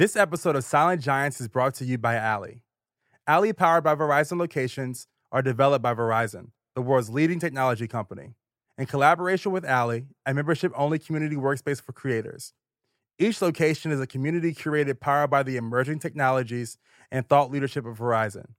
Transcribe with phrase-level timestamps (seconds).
[0.00, 2.62] This episode of Silent Giants is brought to you by Alley.
[3.26, 8.30] Alley, powered by Verizon locations, are developed by Verizon, the world's leading technology company.
[8.78, 12.54] In collaboration with Alley, a membership only community workspace for creators.
[13.18, 16.78] Each location is a community curated powered by the emerging technologies
[17.12, 18.54] and thought leadership of Verizon.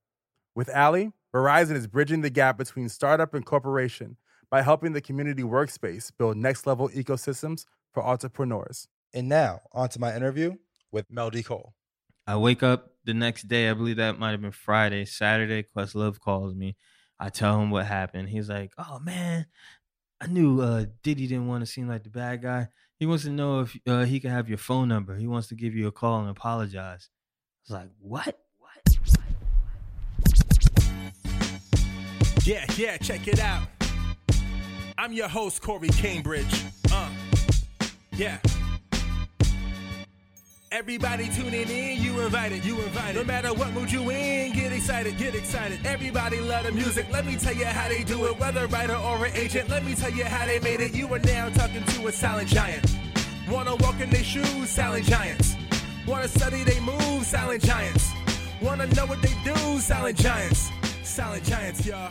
[0.54, 4.18] With Alley, Verizon is bridging the gap between startup and corporation
[4.52, 8.88] by helping the community workspace build next level ecosystems for entrepreneurs.
[9.12, 10.58] And now, on to my interview
[10.92, 11.44] with Mel D.
[11.44, 11.74] Cole.
[12.28, 13.70] I wake up the next day.
[13.70, 15.06] I believe that might have been Friday.
[15.06, 16.76] Saturday, Questlove calls me.
[17.20, 18.30] I tell him what happened.
[18.30, 19.46] He's like, "Oh man,
[20.20, 22.68] I knew uh, Diddy didn't want to seem like the bad guy.
[23.00, 25.16] He wants to know if uh, he can have your phone number.
[25.16, 28.40] He wants to give you a call and apologize." I was like, "What?
[28.58, 28.98] What?
[32.44, 33.68] Yeah, yeah, check it out.
[34.98, 36.64] I'm your host, Corey Cambridge.
[36.92, 37.10] Uh,
[38.14, 38.40] yeah.
[40.74, 43.18] Everybody tuning in, you invited, you invited.
[43.18, 45.86] No matter what mood you in, get excited, get excited.
[45.86, 48.40] Everybody love the music, let me tell you how they do it.
[48.40, 50.96] Whether writer or an agent, let me tell you how they made it.
[50.96, 52.86] You are now talking to a silent giant.
[53.50, 55.58] Wanna walk in their shoes, silent giants.
[56.08, 58.10] Wanna study they moves, silent giants.
[58.62, 60.72] Wanna know what they do, silent giants.
[61.04, 62.10] Silent giants, y'all.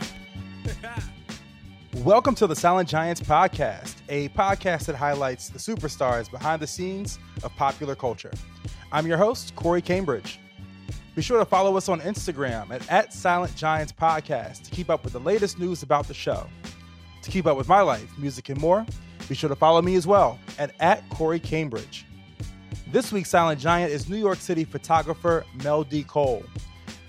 [2.03, 7.19] Welcome to the Silent Giants podcast, a podcast that highlights the superstars behind the scenes
[7.43, 8.31] of popular culture.
[8.91, 10.39] I'm your host, Corey Cambridge.
[11.15, 15.03] Be sure to follow us on Instagram at, at Silent Giants Podcast to keep up
[15.03, 16.47] with the latest news about the show.
[17.21, 18.85] To keep up with my life, music, and more,
[19.27, 22.05] be sure to follow me as well at, at Corey Cambridge.
[22.91, 26.03] This week's Silent Giant is New York City photographer Mel D.
[26.03, 26.43] Cole.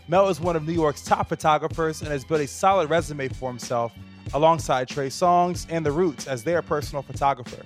[0.09, 3.49] Mel is one of New York's top photographers and has built a solid resume for
[3.49, 3.93] himself
[4.35, 7.65] alongside Trey Songz and The Roots as their personal photographer.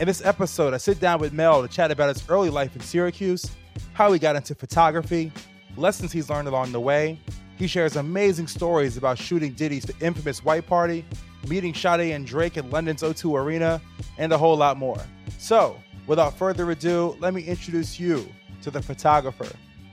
[0.00, 2.80] In this episode, I sit down with Mel to chat about his early life in
[2.80, 3.50] Syracuse,
[3.92, 5.30] how he got into photography,
[5.76, 7.18] lessons he's learned along the way.
[7.58, 11.04] He shares amazing stories about shooting Diddy's infamous White Party,
[11.46, 13.80] meeting Sade and Drake at London's O2 Arena,
[14.18, 15.00] and a whole lot more.
[15.38, 18.26] So, without further ado, let me introduce you
[18.62, 19.48] to the photographer,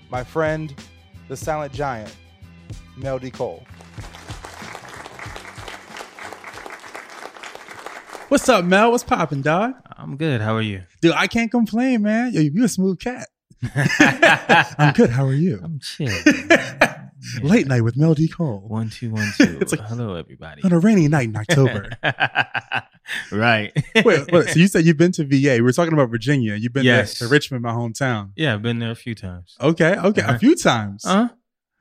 [0.09, 0.73] my friend,
[1.27, 2.15] the silent giant,
[2.95, 3.31] Mel D.
[3.31, 3.65] Cole.
[8.29, 8.91] What's up, Mel?
[8.91, 9.73] What's popping, dog?
[9.97, 10.39] I'm good.
[10.41, 10.83] How are you?
[11.01, 12.31] Dude, I can't complain, man.
[12.33, 13.27] Yo, you a smooth cat.
[14.77, 15.09] I'm good.
[15.09, 15.59] How are you?
[15.63, 16.13] I'm chill.
[17.43, 18.27] Late night with Mel D.
[18.27, 18.63] Cole.
[18.67, 19.57] One two one two.
[19.61, 20.61] It's like- hello everybody.
[20.63, 21.89] On a rainy night in October.
[23.31, 23.71] right.
[24.05, 25.55] wait, wait, so you said you've been to VA.
[25.55, 26.55] We were talking about Virginia.
[26.55, 27.17] You've been Yes.
[27.19, 28.31] there to Richmond, my hometown.
[28.35, 29.57] Yeah, I've been there a few times.
[29.59, 30.21] Okay, okay.
[30.21, 30.35] Uh-huh.
[30.35, 31.03] A few times.
[31.05, 31.29] Huh?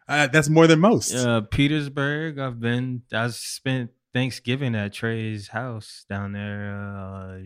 [0.09, 1.15] Uh, that's more than most.
[1.15, 2.39] Uh, Petersburg.
[2.39, 3.03] I've been.
[3.13, 6.75] I spent Thanksgiving at Trey's house down there.
[6.75, 7.39] Uh,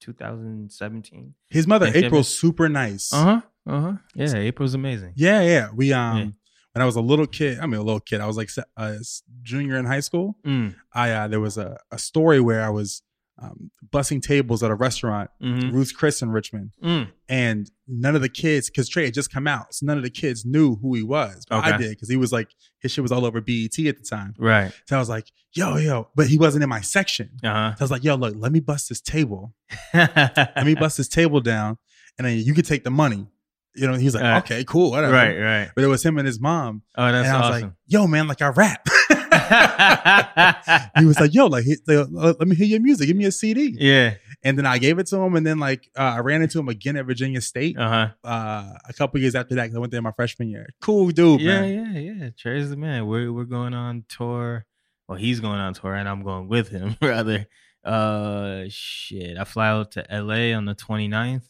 [0.00, 1.34] 2017.
[1.50, 1.86] His mother.
[1.94, 3.12] April's super nice.
[3.12, 3.40] Uh huh.
[3.66, 3.92] Uh huh.
[4.14, 5.12] Yeah, April's amazing.
[5.16, 5.68] Yeah, yeah.
[5.74, 6.24] We um Yeah.
[6.72, 8.82] when I was a little kid, I mean a little kid, I was like a
[8.98, 10.36] s- junior in high school.
[10.44, 10.74] Mm.
[10.92, 13.02] I uh, there was a, a story where I was
[13.42, 15.74] um, bussing tables at a restaurant, Mm-hmm.
[15.74, 17.08] Ruth's Chris in Richmond, Mm.
[17.28, 20.10] and none of the kids, because Trey had just come out, so none of the
[20.10, 21.44] kids knew who he was.
[21.48, 21.78] But I Okay.
[21.78, 22.48] did because he was like
[22.78, 24.34] his shit was all over BET at the time.
[24.38, 24.72] Right.
[24.86, 27.30] So I was like, yo, yo, but he wasn't in my section.
[27.42, 29.54] Uh So I was like, yo, look, let me bust this table.
[29.94, 31.78] Let me bust this table down,
[32.18, 33.26] and then you could take the money.
[33.74, 35.12] You know, he's like, Uh, okay, cool, whatever.
[35.14, 35.36] Right.
[35.38, 35.70] Right.
[35.74, 36.82] But it was him and his mom.
[36.96, 37.62] Oh, that's and I was awesome.
[37.68, 38.86] like, yo, man, like I rap.
[40.98, 43.06] he was like, yo, like, let me hear your music.
[43.06, 43.76] Give me a CD.
[43.78, 44.14] yeah.
[44.44, 45.36] And then I gave it to him.
[45.36, 48.28] And then, like, uh, I ran into him again at Virginia State Uh huh.
[48.28, 50.68] uh, a couple years after that because I went there my freshman year.
[50.80, 51.94] Cool dude, Yeah, man.
[51.94, 52.30] yeah, yeah.
[52.36, 53.06] Trey's the man.
[53.06, 54.66] We're we're going on tour.
[55.08, 56.96] Well, he's going on tour, and I'm going with him.
[57.02, 57.46] Rather,
[57.84, 59.38] uh, shit.
[59.38, 61.44] I fly out to LA on the 29th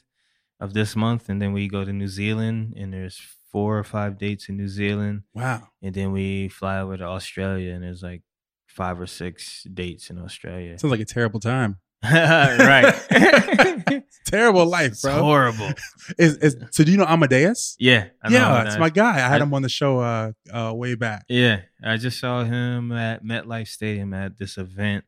[0.60, 2.75] of this month, and then we go to New Zealand.
[2.76, 3.19] And there's
[3.52, 5.69] four or five dates in New Zealand, Wow.
[5.82, 8.22] and then we fly over to Australia, and there's like
[8.66, 10.78] five or six dates in Australia.
[10.78, 11.76] Sounds like a terrible time.
[12.02, 12.94] right.
[14.26, 15.20] Terrible life, It's bro.
[15.22, 15.70] horrible.
[16.19, 17.76] Is, is, so, do you know Amadeus?
[17.78, 18.06] Yeah.
[18.22, 19.16] I yeah, it's my guy.
[19.16, 21.25] I had I- him on the show uh, uh, way back.
[21.28, 25.05] Yeah, I just saw him at MetLife Stadium at this event,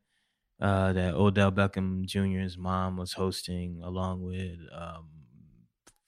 [0.61, 5.09] uh, that Odell Beckham Jr.'s mom was hosting, along with um,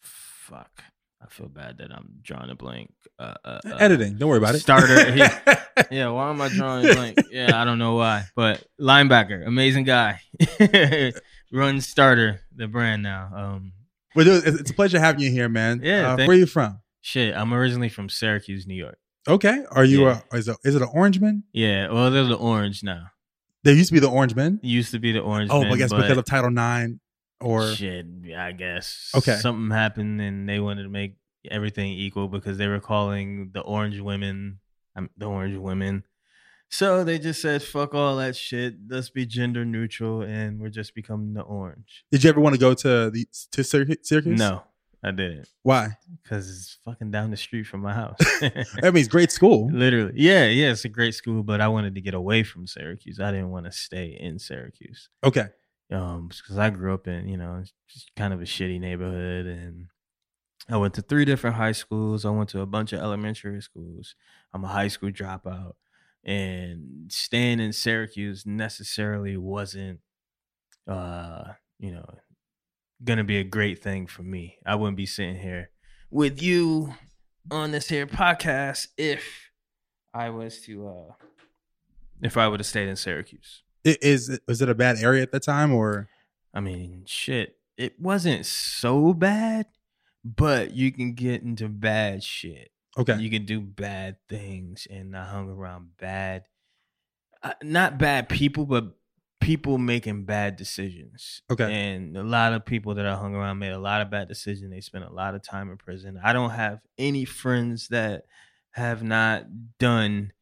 [0.01, 0.83] fuck.
[1.27, 2.93] I feel bad that I'm drawing a blank.
[3.19, 4.17] Uh, uh, uh, Editing.
[4.19, 4.61] Don't worry about it.
[4.61, 5.17] Starter.
[5.17, 5.63] yeah.
[5.91, 7.19] yeah, why am I drawing a blank?
[7.31, 10.21] Yeah, I don't know why, but linebacker, amazing guy,
[11.53, 13.31] Run starter the brand now.
[13.35, 13.73] Um,
[14.15, 15.81] Well, dude, it's a pleasure having you here, man.
[15.83, 16.81] Yeah, Uh, where are you from?
[17.01, 18.99] shit, I'm originally from Syracuse, New York.
[19.29, 19.65] Okay.
[19.71, 20.21] Are you Yeah.
[20.33, 21.43] a, is, it is it an Orangeman?
[21.53, 23.07] Yeah, well, they're the Orange now.
[23.65, 24.61] There used to be the Orangemen.
[24.63, 25.51] It used to be the Orange.
[25.53, 27.01] Oh, men, I guess because of Title Nine
[27.41, 28.07] or shit,
[28.37, 29.11] I guess.
[29.15, 29.37] Okay.
[29.37, 31.17] something happened and they wanted to make
[31.51, 34.59] everything equal because they were calling the Orange women
[35.17, 36.05] the Orange women.
[36.69, 38.75] So they just said, "Fuck all that shit.
[38.89, 42.61] Let's be gender neutral, and we're just becoming the Orange." did you ever want to
[42.61, 44.39] go to the to Syrac- Syracuse?
[44.39, 44.65] No,
[45.03, 45.97] I didn't Why?
[46.23, 48.17] because it's fucking down the street from my house.
[48.43, 49.71] I mean, it's great school.
[49.71, 50.73] Literally, yeah, yeah.
[50.73, 53.21] It's a great school, but I wanted to get away from Syracuse.
[53.21, 55.09] I didn't want to stay in Syracuse.
[55.23, 55.47] Okay.
[55.93, 59.87] Um because i grew up in you know just kind of a shitty neighborhood and
[60.69, 62.25] i went to three different high schools.
[62.25, 64.17] I went to a bunch of elementary schools.
[64.53, 65.75] I'm a high school dropout
[66.25, 70.01] and staying in syracuse necessarily wasn't
[70.89, 72.05] uh you know
[73.05, 74.57] gonna be a great thing for me.
[74.65, 75.71] I wouldn't be sitting here
[76.11, 76.95] with you
[77.51, 79.51] on this here podcast if
[80.15, 81.13] i was to uh
[82.23, 85.33] if i would have stayed in syracuse Is it- was it a bad area at
[85.33, 86.09] the time or?
[86.53, 89.67] I mean, shit, it wasn't so bad,
[90.25, 92.71] but you can get into bad shit.
[92.99, 93.19] Okay.
[93.19, 96.45] You can do bad things, and I hung around bad,
[97.43, 98.97] uh, not bad people, but
[99.39, 101.43] people making bad decisions.
[101.51, 101.71] Okay.
[101.73, 104.71] And a lot of people that I hung around made a lot of bad decisions.
[104.71, 106.19] They spent a lot of time in prison.
[106.25, 108.25] I don't have any friends that
[108.71, 109.45] have not
[109.79, 110.33] done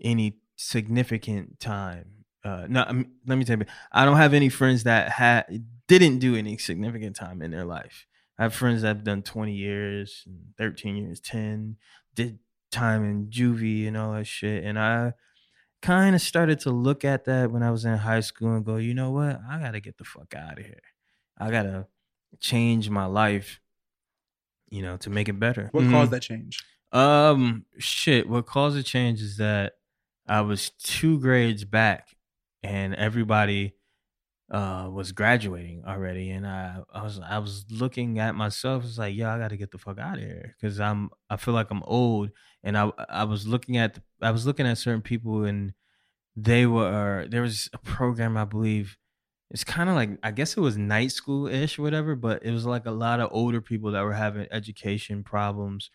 [0.00, 2.23] any significant time.
[2.44, 6.18] Uh, no, um, let me tell you, I don't have any friends that had didn't
[6.18, 8.06] do any significant time in their life.
[8.38, 10.26] I have friends that have done 20 years,
[10.58, 11.76] 13 years, 10,
[12.14, 12.38] did
[12.70, 14.64] time in juvie and all that shit.
[14.64, 15.12] And I
[15.82, 18.76] kind of started to look at that when I was in high school and go,
[18.76, 19.40] you know what?
[19.48, 20.80] I got to get the fuck out of here.
[21.38, 21.86] I got to
[22.40, 23.60] change my life,
[24.68, 25.68] you know, to make it better.
[25.72, 25.90] What Mhm.
[25.90, 26.64] caused that change?
[26.92, 28.28] Um, shit.
[28.28, 29.74] What caused the change is that
[30.26, 32.16] I was two grades back,
[32.64, 33.76] and everybody
[34.50, 38.84] uh was graduating already, and I I was I was looking at myself.
[38.84, 41.36] It's like, yo, I got to get the fuck out of here because I'm I
[41.36, 42.30] feel like I'm old,
[42.64, 45.74] and I I was looking at I was looking at certain people, and
[46.36, 48.98] they were there was a program I believe.
[49.50, 52.66] It's kind of like I guess it was night school ish, whatever, but it was
[52.66, 55.90] like a lot of older people that were having education problems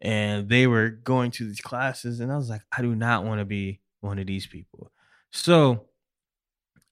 [0.00, 3.38] and they were going to these classes and i was like i do not want
[3.40, 4.92] to be one of these people
[5.32, 5.86] so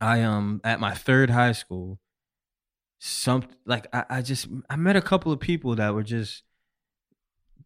[0.04, 1.98] i um at my third high school
[2.98, 6.42] some like I, I just i met a couple of people that were just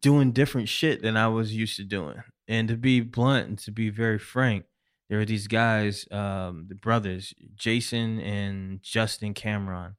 [0.00, 2.22] doing different shit than i was used to doing.
[2.50, 4.64] And to be blunt and to be very frank
[5.08, 9.96] there were these guys um the brothers jason and justin cameron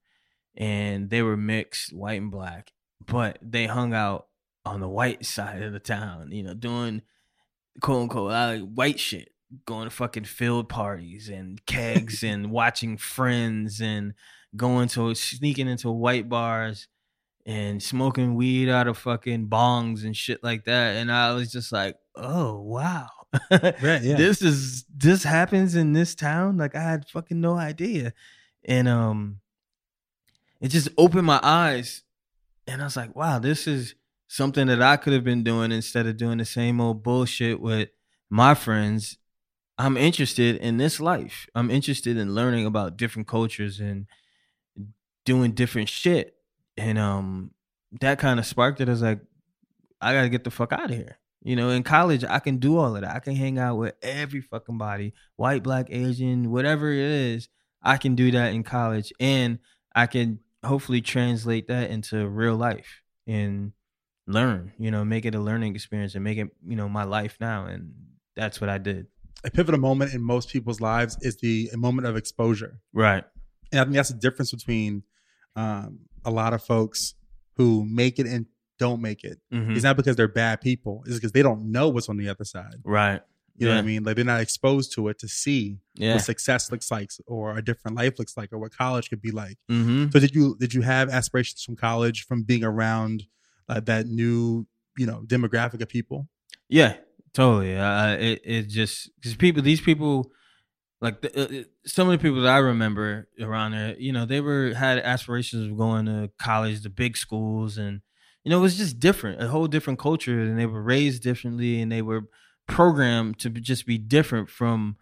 [0.56, 2.72] and they were mixed white and black
[3.06, 4.28] but they hung out
[4.66, 7.02] on the white side of the town, you know, doing
[7.82, 9.30] quote unquote uh, white shit,
[9.66, 14.14] going to fucking field parties and kegs and watching friends and
[14.56, 16.88] going to sneaking into white bars
[17.46, 20.98] and smoking weed out of fucking bongs and shit like that.
[20.98, 23.08] And I was just like, oh wow.
[23.52, 24.16] Right, yeah.
[24.16, 26.58] This is this happens in this town.
[26.58, 28.14] Like I had fucking no idea.
[28.66, 29.40] And um
[30.60, 32.04] it just opened my eyes
[32.68, 33.96] and I was like, wow, this is
[34.28, 37.90] something that I could have been doing instead of doing the same old bullshit with
[38.30, 39.18] my friends.
[39.80, 41.48] I'm interested in this life.
[41.56, 44.08] I'm interested in learning about different cultures and
[45.24, 46.36] doing different shit.
[46.78, 47.52] And um
[48.02, 48.90] that kind of sparked it.
[48.90, 49.22] as like,
[50.02, 51.18] I gotta get the fuck out of here.
[51.42, 53.16] You know, in college, I can do all of that.
[53.16, 57.48] I can hang out with every fucking body, white, black, Asian, whatever it is.
[57.82, 59.60] I can do that in college, and
[59.96, 63.72] I can hopefully translate that into real life and
[64.28, 64.74] learn.
[64.78, 67.66] You know, make it a learning experience and make it you know my life now.
[67.68, 67.94] And
[68.36, 69.08] that's what I did.
[69.44, 72.80] A pivotal moment in most people's lives is the a moment of exposure.
[72.94, 73.24] Right.
[73.72, 75.04] And I think that's the difference between
[75.56, 77.14] um, a lot of folks
[77.56, 78.46] who make it and
[78.78, 79.40] don't make it.
[79.54, 79.76] Mhm.
[79.76, 81.04] It's not because they're bad people.
[81.06, 82.76] It's because they don't know what's on the other side.
[82.84, 83.22] Right.
[83.58, 84.04] You know what I mean?
[84.06, 86.14] Like they're not exposed to it to see Yeah.
[86.14, 89.32] what success looks like, or a different life looks like, or what college could be
[89.32, 89.58] like.
[89.70, 90.12] Mm-hmm.
[90.12, 93.24] So did you did you have aspirations from college from being around
[93.68, 94.66] uh, that new
[94.98, 96.30] you know demographic of people?
[96.70, 96.96] Yeah,
[97.34, 97.76] totally.
[97.76, 100.32] Uh, it it just because people, these people,
[101.02, 104.42] like the, uh, some of the people that I remember around there, you know, they
[104.42, 108.02] were had aspirations of going to college, the big schools, and
[108.44, 111.82] you know, it was just different, a whole different culture, and they were raised differently,
[111.82, 112.24] and they were
[112.68, 114.98] programmed to just be different from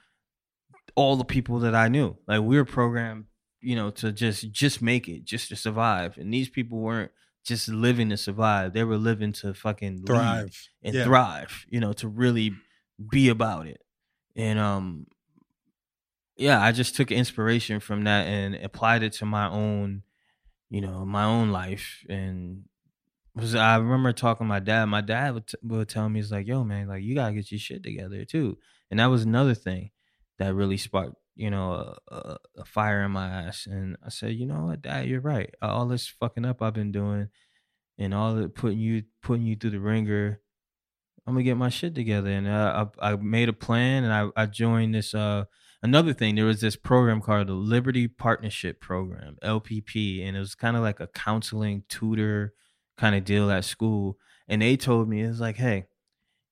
[0.96, 2.17] all the people that I knew.
[2.27, 3.25] Like we were programmed,
[3.62, 7.12] you know, to just just make it, just to survive, and these people weren't
[7.48, 10.70] just living to survive; they were living to fucking Thrive.
[10.84, 11.04] and Yeah.
[11.06, 12.51] thrive, you know, to really
[13.10, 13.82] be about it.
[14.36, 15.08] And um
[16.36, 20.04] yeah, I just took inspiration from that and applied it to my own,
[20.70, 22.63] you know, my own life and
[23.34, 24.86] was I remember talking to my dad.
[24.86, 27.51] My dad would, t- would tell me, "He's like, yo, man, like you gotta get
[27.51, 28.58] your shit together too."
[28.92, 29.92] And that was another thing
[30.39, 33.67] that really sparked, you know, a, a, fire in my ass.
[33.67, 35.53] And I said, "You know what, Dad, you're right.
[35.62, 37.29] All this fucking up I've been doing,
[37.98, 40.41] and all the putting you putting you through the ringer,
[41.25, 44.44] I'm gonna get my shit together." And uh, I I made a plan, and I
[44.44, 45.13] I joined this.
[45.13, 45.46] Uh,
[45.84, 50.56] another thing, there was this program called the Liberty Partnership Program (LPP), and it was
[50.56, 52.53] kind of like a counseling tutor
[52.98, 54.17] kind of deal at school.
[54.48, 55.86] And they told me it's like, hey,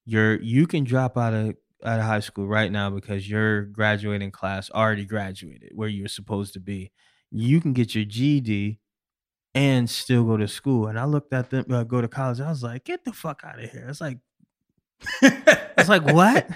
[0.05, 4.31] you're you can drop out of out of high school right now because your graduating
[4.31, 6.91] class already graduated where you're supposed to be.
[7.31, 8.79] You can get your GED
[9.53, 10.87] and still go to school.
[10.87, 12.41] And I looked at them uh, go to college.
[12.41, 13.87] I was like, get the fuck out of here.
[13.89, 14.19] It's like
[15.21, 16.47] it's like, what?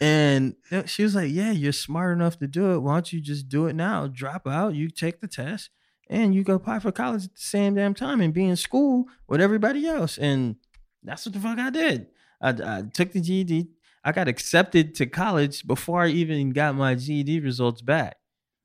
[0.00, 0.56] And
[0.86, 2.78] she was like, yeah, you're smart enough to do it.
[2.78, 4.06] Why don't you just do it now?
[4.06, 5.68] Drop out, you take the test,
[6.08, 9.06] and you go apply for college at the same damn time and be in school
[9.28, 10.16] with everybody else.
[10.16, 10.56] And
[11.02, 12.06] that's what the fuck I did.
[12.40, 13.68] I, I took the GED.
[14.04, 18.16] I got accepted to college before I even got my GED results back.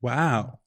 [0.01, 0.59] Wow.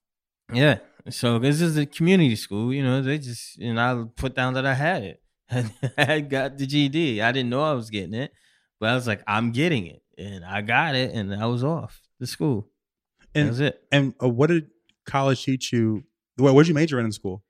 [0.53, 0.79] Yeah.
[1.09, 4.65] So this is a community school, you know, they just, and I put down that
[4.65, 5.21] I had it.
[5.97, 7.21] I got the GED.
[7.21, 8.31] I didn't know I was getting it,
[8.79, 10.03] but I was like, I'm getting it.
[10.17, 12.69] And I got it and I was off the school.
[13.33, 13.81] And that was it.
[13.91, 14.67] and uh, what did
[15.05, 16.03] college teach you?
[16.37, 17.43] What did you major in in school?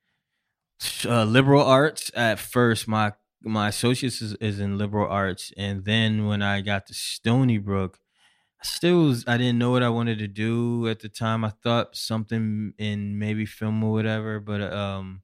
[1.05, 2.87] uh, liberal arts at first.
[2.87, 7.57] My my associates is, is in liberal arts, and then when I got to Stony
[7.57, 7.99] Brook,
[8.61, 11.45] I still was, I didn't know what I wanted to do at the time.
[11.45, 15.21] I thought something in maybe film or whatever, but um,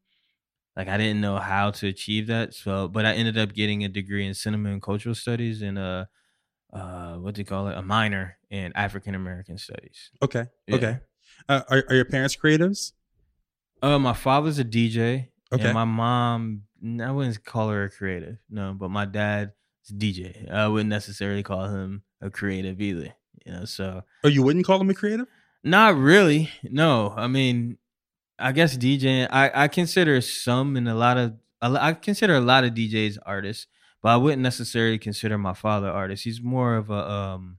[0.75, 2.53] like I didn't know how to achieve that.
[2.53, 6.07] So, but I ended up getting a degree in cinema and cultural studies and a
[6.73, 7.77] uh, what do you call it?
[7.77, 10.11] A minor in African American studies.
[10.21, 10.45] Okay.
[10.67, 10.75] Yeah.
[10.75, 10.99] Okay.
[11.47, 12.93] Uh, are are your parents creatives?
[13.81, 15.29] Uh, my father's a DJ.
[15.55, 15.65] Okay.
[15.65, 16.63] And my mom,
[17.01, 19.53] I wouldn't call her a creative, no, but my dad
[19.85, 20.49] is DJ.
[20.51, 23.13] I wouldn't necessarily call him a creative either.
[23.45, 25.27] You know, so Or you wouldn't call him a creative?
[25.63, 26.49] not really.
[26.63, 27.77] No, I mean,
[28.37, 29.27] I guess DJing.
[29.31, 33.65] I I consider some and a lot of I consider a lot of DJs artists,
[34.03, 36.23] but I wouldn't necessarily consider my father artist.
[36.23, 37.57] He's more of a um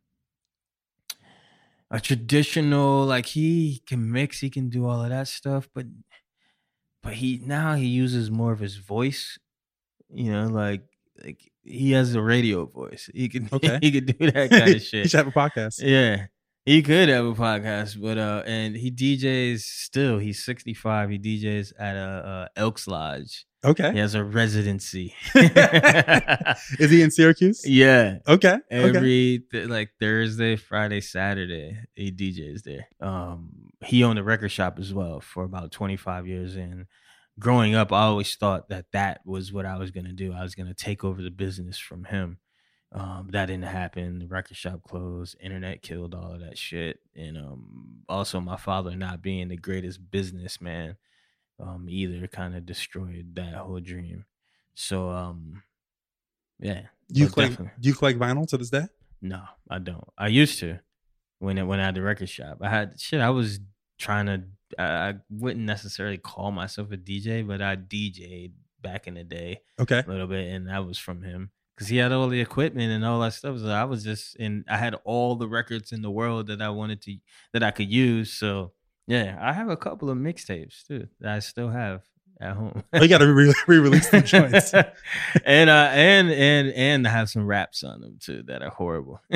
[1.90, 5.86] a traditional like he can mix, he can do all of that stuff, but
[7.06, 9.38] but he now he uses more of his voice.
[10.12, 10.82] You know, like
[11.24, 13.08] like he has a radio voice.
[13.14, 13.78] He can Okay.
[13.80, 15.04] he could do that kind of shit.
[15.04, 15.80] you should have a podcast.
[15.82, 16.26] Yeah.
[16.64, 20.18] He could have a podcast, but uh and he DJs still.
[20.18, 21.10] He's 65.
[21.10, 23.46] He DJs at a uh, Elks Lodge.
[23.64, 23.92] Okay.
[23.92, 25.14] He has a residency.
[25.34, 27.64] Is he in Syracuse?
[27.66, 28.18] yeah.
[28.28, 28.54] Okay.
[28.54, 28.62] okay.
[28.70, 32.88] Every th- like Thursday, Friday, Saturday, he DJs there.
[33.00, 36.86] Um he owned a record shop as well for about 25 years and
[37.38, 40.32] growing up I always thought that that was what I was going to do.
[40.32, 42.38] I was going to take over the business from him.
[42.92, 44.20] Um, that didn't happen.
[44.20, 45.36] The record shop closed.
[45.40, 47.00] Internet killed all of that shit.
[47.14, 50.96] And um, also, my father not being the greatest businessman
[51.60, 54.24] um, either kind of destroyed that whole dream.
[54.74, 55.62] So, um,
[56.58, 56.82] yeah.
[57.08, 58.86] You collect definitely- do you collect vinyl to this day?
[59.20, 60.08] No, I don't.
[60.16, 60.78] I used to
[61.38, 62.58] when it when I had the record shop.
[62.60, 63.20] I had shit.
[63.20, 63.60] I was
[63.98, 64.42] trying to.
[64.78, 68.52] I, I wouldn't necessarily call myself a DJ, but I DJ'd
[68.82, 70.02] back in the day Okay.
[70.06, 73.04] a little bit, and that was from him because he had all the equipment and
[73.04, 73.58] all that stuff.
[73.58, 76.70] So I was just and I had all the records in the world that I
[76.70, 77.16] wanted to
[77.52, 78.32] that I could use.
[78.32, 78.72] So
[79.06, 82.02] yeah, I have a couple of mixtapes too that I still have
[82.40, 82.82] at home.
[82.92, 84.74] Oh, you got to re- re-release them joints.
[85.44, 89.20] and uh and and and have some raps on them too that are horrible.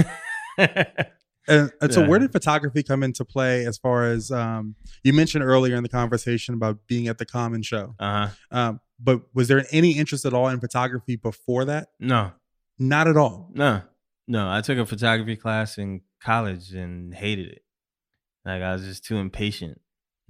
[1.51, 2.09] And, and so, Yeah.
[2.09, 3.67] where did photography come into play?
[3.67, 7.63] As far as um, you mentioned earlier in the conversation about being at the Common
[7.63, 8.57] Show, uh huh.
[8.59, 11.89] um, but was there any interest at all in photography before that?
[11.99, 12.33] No,
[12.79, 13.51] Not at all.
[13.55, 13.83] no,
[14.29, 14.51] no.
[14.51, 17.63] I took a photography class in college and hated it.
[18.45, 19.81] Like I was just too impatient.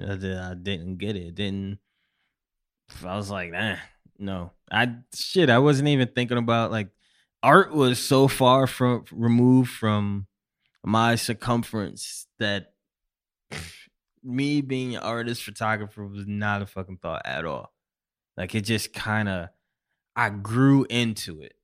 [0.01, 1.35] I, did, I didn't get it.
[1.35, 1.79] Didn't.
[3.05, 3.77] I was like, nah,
[4.19, 4.53] no.
[4.71, 5.51] I shit.
[5.51, 6.89] I wasn't even thinking about like
[7.43, 10.27] art was so far from removed from
[10.85, 12.73] my circumference that
[14.23, 17.73] me being an artist photographer was not a fucking thought at all.
[18.37, 19.49] Like it just kind of
[20.17, 21.55] I grew into it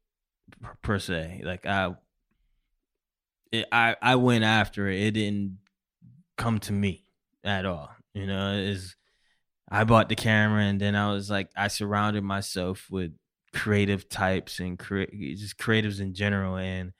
[0.82, 1.42] per, se.
[1.44, 1.94] Like I
[3.52, 5.00] it, I I went after it.
[5.00, 5.58] It didn't
[6.36, 7.04] come to me
[7.44, 7.90] at all.
[8.14, 8.96] You know, is
[9.68, 13.12] I bought the camera and then I was like I surrounded myself with
[13.52, 16.92] creative types and cre- just creatives in general and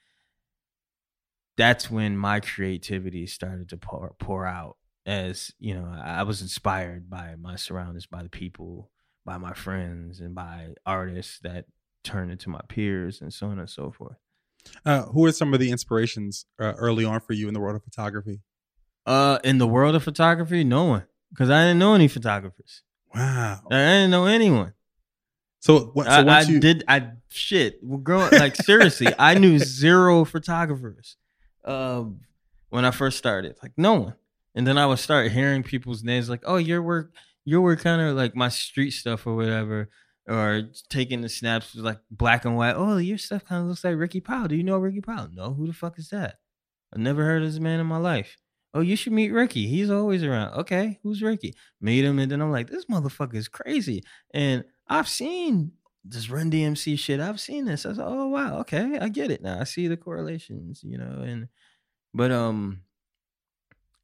[1.57, 7.09] that's when my creativity started to pour pour out as you know i was inspired
[7.09, 8.89] by my surroundings by the people
[9.25, 11.65] by my friends and by artists that
[12.03, 14.17] turned into my peers and so on and so forth
[14.85, 17.75] Uh, who are some of the inspirations uh, early on for you in the world
[17.75, 18.41] of photography?
[19.05, 22.83] uh in the world of photography no one because i didn't know any photographers
[23.15, 23.61] Wow.
[23.71, 24.73] i didn't know anyone
[25.61, 29.57] So, what, so I, I you did i shit well growing like seriously i knew
[29.83, 31.15] zero photographers
[31.67, 32.21] um
[32.69, 34.15] when i first started like no one.
[34.55, 37.11] And then i would start hearing people's names like oh your work
[37.45, 39.89] your work kind of like my street stuff or whatever
[40.27, 43.83] or taking the snaps was like black and white oh your stuff kind of looks
[43.83, 44.47] like ricky powell.
[44.47, 45.29] Do you know ricky powell?
[45.31, 46.39] No who the fuck is that?
[46.93, 48.37] I've never heard of this man in my life.
[48.73, 49.67] Oh you should meet ricky.
[49.67, 50.55] He's always around.
[50.55, 51.53] Okay who's ricky?
[51.79, 54.03] Meet him and then i'm like this motherfucker is crazy.
[54.33, 55.71] And i've seen
[56.09, 57.19] this run dmc shit.
[57.19, 57.85] I've seen this.
[57.85, 58.59] I was like oh wow.
[58.59, 58.97] Okay.
[58.99, 59.59] I get it now.
[59.59, 61.49] I see the correlations you know and
[62.13, 62.83] but um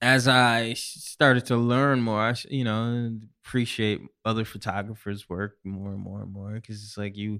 [0.02, 6.00] as i started to learn more I you know appreciate other photographers work more and
[6.00, 7.40] more and more because it's like you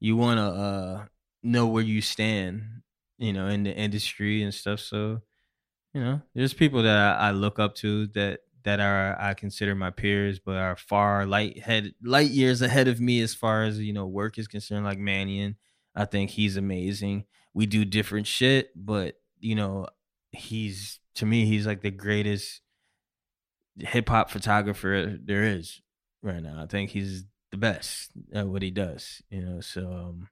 [0.00, 1.06] you want to uh
[1.42, 2.82] know where you stand
[3.18, 4.80] you know in the industry and stuff.
[4.80, 5.22] So
[5.94, 9.74] you know there's people that I, I look up to that that are I consider
[9.74, 13.78] my peers, but are far light head light years ahead of me as far as
[13.78, 14.84] you know work is concerned.
[14.84, 15.56] Like Mannion,
[15.94, 17.24] I think he's amazing.
[17.54, 19.86] We do different shit, but you know
[20.32, 22.60] he's to me he's like the greatest
[23.78, 25.80] hip hop photographer there is
[26.22, 26.62] right now.
[26.62, 29.22] I think he's the best at what he does.
[29.30, 30.28] You know, so um,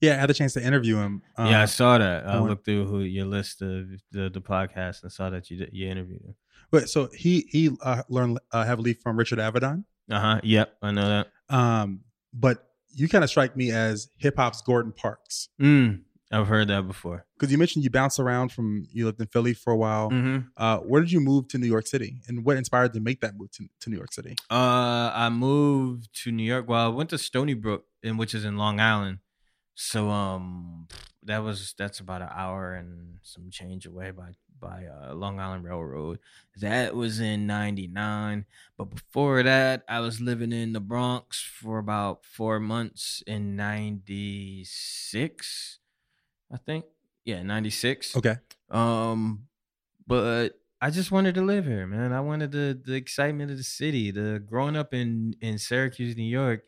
[0.00, 1.22] yeah, I had the chance to interview him.
[1.36, 2.26] Um, yeah, I saw that.
[2.26, 5.88] I looked through who your list of the the podcast and saw that you you
[5.88, 6.34] interviewed him.
[6.70, 9.84] But so he he uh, learned uh, heavily from Richard Avedon.
[10.10, 10.40] Uh huh.
[10.42, 11.28] Yep, I know that.
[11.54, 12.00] Um,
[12.32, 16.86] but you kind of strike me as hip hop's Gordon Parks Mm, I've heard that
[16.86, 17.26] before.
[17.36, 20.10] because you mentioned you bounced around from you lived in Philly for a while.
[20.10, 20.46] Mm-hmm.
[20.56, 23.20] Uh, where did you move to New York City, and what inspired you to make
[23.20, 24.36] that move to, to New York City?
[24.50, 26.68] Uh, I moved to New York.
[26.68, 29.18] Well, I went to Stony Brook, in which is in Long Island.
[29.74, 30.86] So um,
[31.24, 34.30] that was that's about an hour and some change away by
[34.64, 36.18] by uh, Long Island Railroad.
[36.56, 38.46] That was in '99.
[38.78, 45.78] But before that, I was living in the Bronx for about four months in '96,
[46.52, 46.84] I think.
[47.24, 48.16] Yeah, '96.
[48.16, 48.36] Okay,
[48.70, 49.48] Um,
[50.06, 52.12] but I just wanted to live here, man.
[52.12, 54.10] I wanted the the excitement of the city.
[54.10, 56.64] The growing up in in Syracuse, New York,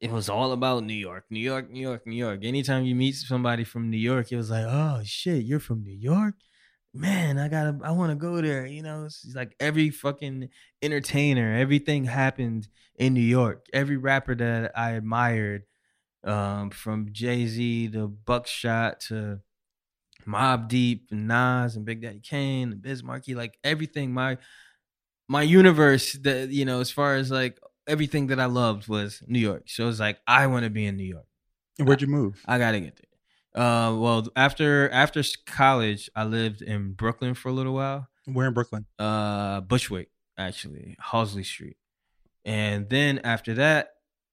[0.00, 2.40] it was all about New York, New York, New York, New York.
[2.44, 5.96] Anytime you meet somebody from New York, it was like, oh shit, you're from New
[5.96, 6.34] York,
[6.92, 7.38] man.
[7.38, 8.66] I gotta, I want to go there.
[8.66, 10.48] You know, it's like every fucking
[10.82, 13.66] entertainer, everything happened in New York.
[13.72, 15.64] Every rapper that I admired,
[16.24, 19.40] um, from Jay Z to Buckshot to
[20.26, 24.12] Mobb Deep and Nas and Big Daddy Kane and Biz Markie, like everything.
[24.12, 24.38] My
[25.28, 29.38] my universe that you know, as far as like everything that I loved was New
[29.38, 29.64] York.
[29.66, 31.26] So it's like I want to be in New York.
[31.78, 32.42] and where'd you move?
[32.46, 33.09] I gotta get there.
[33.54, 38.08] Uh, well, after after college, I lived in Brooklyn for a little while.
[38.26, 38.86] Where in Brooklyn?
[38.98, 41.76] Uh, Bushwick, actually, Halsey Street,
[42.44, 43.90] and then after that,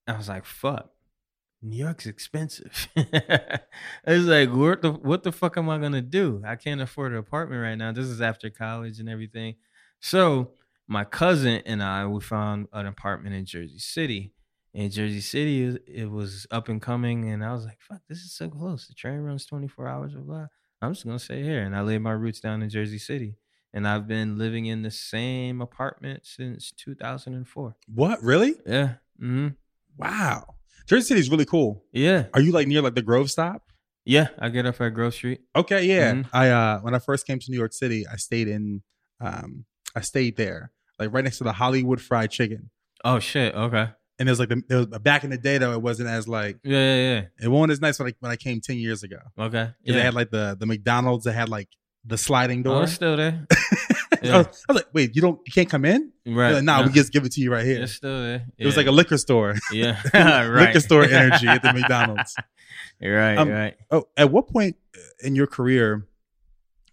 [0.07, 0.91] I was like, "Fuck,
[1.63, 3.59] New York's expensive." I
[4.05, 6.43] was like, "What the what the fuck am I gonna do?
[6.45, 7.91] I can't afford an apartment right now.
[7.91, 9.55] This is after college and everything."
[9.99, 10.51] So
[10.87, 14.33] my cousin and I we found an apartment in Jersey City.
[14.77, 18.31] In Jersey City, it- was up and coming, and I was like, "Fuck, this is
[18.33, 18.87] so close.
[18.87, 20.47] The train runs twenty four hours or blah.
[20.81, 23.37] I'm just gonna stay here." And I laid my roots down in Jersey City,
[23.73, 27.75] and I've been living in the same apartment since 2004.
[27.87, 28.53] What really?
[28.67, 29.47] Yeah, hmm
[29.97, 31.83] Wow, Jersey City is really cool.
[31.91, 33.63] yeah, Are you like near like the Grove stop?
[34.05, 34.27] yeah.
[34.39, 35.41] I get up at Grove Street.
[35.55, 36.13] Okay, yeah.
[36.13, 36.29] Mhm.
[36.31, 38.83] I uh when I first came to New York City, I stayed in
[39.19, 42.69] um I stayed there, like right next to the Hollywood Fried Chicken.
[43.03, 43.55] Oh shit.
[43.55, 43.89] Okay.
[44.19, 46.27] And it was like the there was, back in the day though, it wasn't as
[46.27, 49.19] like Yeah, yeah, it wasn't as nice when I when I came ten years ago.
[49.37, 49.93] Okay, Yeah.
[49.93, 51.69] They had like the the McDonald's that had like
[52.03, 52.83] the sliding oh, door.
[52.83, 53.45] it's still there.
[54.23, 56.11] I, was, I was like, wait, you don't you can't come in?
[56.25, 56.53] Right.
[56.53, 56.87] Like, nah, No.
[56.87, 57.83] we just give it to you right here.
[57.83, 58.45] It's still there.
[58.57, 60.01] It was like a liquor store, yeah.
[60.13, 60.67] right.
[60.67, 62.35] liquor store energy at the McDonald's.
[63.01, 63.35] Right.
[63.35, 63.75] Um, right.
[63.91, 64.75] Oh, at what point
[65.23, 66.07] in your career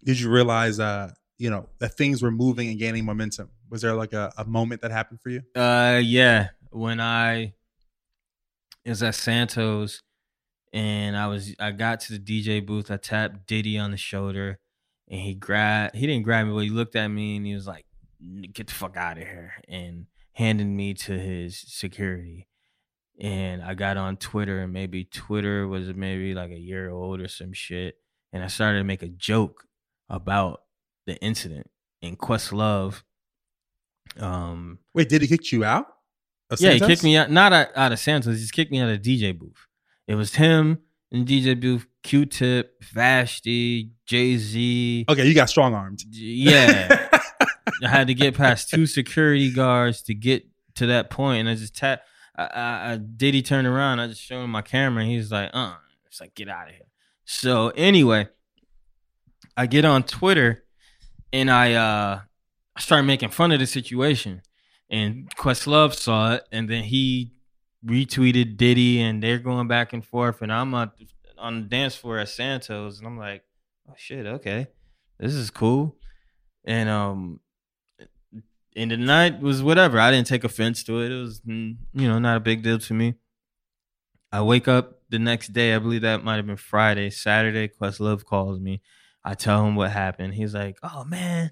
[0.03, 3.49] did you realize, uh, you know, that things were moving and gaining momentum?
[3.69, 5.41] Was there like a, a moment that happened for you?
[5.55, 6.49] Uh, yeah.
[6.75, 7.53] When I
[8.85, 10.01] was at Santos,
[10.73, 12.91] and I was I got to the DJ booth.
[12.91, 14.59] I tapped Diddy on the shoulder,
[15.09, 15.95] and he grabbed.
[15.95, 17.85] He didn't grab me, but he looked at me and he was like,
[18.51, 22.49] "Get the fuck out of here!" and handed me to his security.
[23.21, 27.29] And I got on Twitter, and maybe Twitter was maybe like a year old or
[27.29, 27.95] some shit.
[28.33, 29.63] And I started to make a joke
[30.09, 30.63] about
[31.05, 31.69] the incident.
[32.01, 33.03] And Questlove,
[34.19, 35.94] um, Wait, did he kick you out?
[36.57, 38.35] Yeah, he kicked me out, not out, out of Santos.
[38.35, 39.67] He just kicked me out of DJ booth.
[40.07, 40.79] It was him
[41.11, 45.05] and DJ booth, Q-Tip, Vashtie, Jay Z.
[45.09, 46.03] Okay, you got strong armed.
[46.11, 47.09] Yeah,
[47.83, 51.55] I had to get past two security guards to get to that point, and I
[51.55, 52.01] just tap.
[52.37, 53.99] I, I, I did he turn around?
[53.99, 56.75] I just showed him my camera, and he's like, "Uh," it's like, "Get out of
[56.75, 56.85] here."
[57.25, 58.27] So anyway,
[59.57, 60.63] I get on Twitter,
[61.33, 62.19] and I uh
[62.75, 64.41] I started making fun of the situation,
[64.89, 67.33] and Questlove saw it, and then he
[67.85, 70.91] retweeted Diddy, and they're going back and forth, and I'm on
[71.37, 73.43] on the dance floor at Santos, and I'm like,
[73.89, 74.67] "Oh shit, okay,
[75.19, 75.97] this is cool,"
[76.65, 77.39] and um
[78.75, 79.99] and the night was whatever.
[79.99, 81.11] I didn't take offense to it.
[81.11, 83.15] It was, mm, you know, not a big deal to me.
[84.31, 85.73] I wake up the next day.
[85.73, 87.09] I believe that might have been Friday.
[87.09, 88.81] Saturday, Questlove calls me.
[89.23, 90.33] I tell him what happened.
[90.33, 91.51] He's like, "Oh man,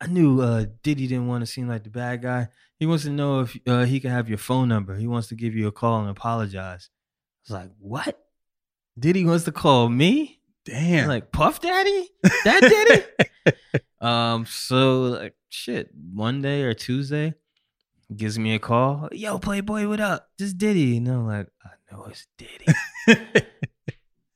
[0.00, 2.48] I knew uh, Diddy didn't want to seem like the bad guy.
[2.78, 4.96] He wants to know if uh, he can have your phone number.
[4.96, 8.18] He wants to give you a call and apologize." I was like, "What?
[8.98, 11.08] Diddy wants to call me?" Damn.
[11.08, 12.08] like Puff Daddy,
[12.44, 13.54] that Diddy?
[14.00, 17.34] um, so like shit, Monday or Tuesday,
[18.14, 19.08] gives me a call.
[19.12, 20.28] Yo, Playboy, what up?
[20.38, 22.66] This Diddy, and I'm like, I know it's Diddy.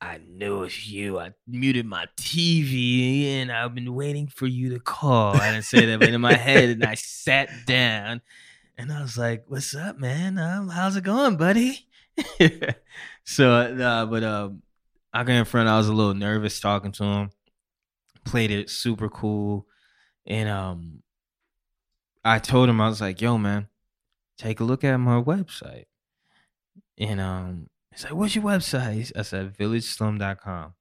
[0.05, 1.19] I knew it was you.
[1.19, 5.35] I muted my TV and I've been waiting for you to call.
[5.35, 8.21] I didn't say that, but in my head, and I sat down
[8.77, 10.37] and I was like, "What's up, man?
[10.37, 11.87] Um, how's it going, buddy?"
[13.23, 14.61] so, uh, but um,
[15.11, 15.69] I got in front.
[15.69, 17.29] I was a little nervous talking to him.
[18.25, 19.65] Played it super cool,
[20.27, 21.01] and um,
[22.23, 23.69] I told him I was like, "Yo, man,
[24.37, 25.85] take a look at my website."
[26.99, 30.73] And um, he's like, "What's your website?" I said, "VillageSlum.com."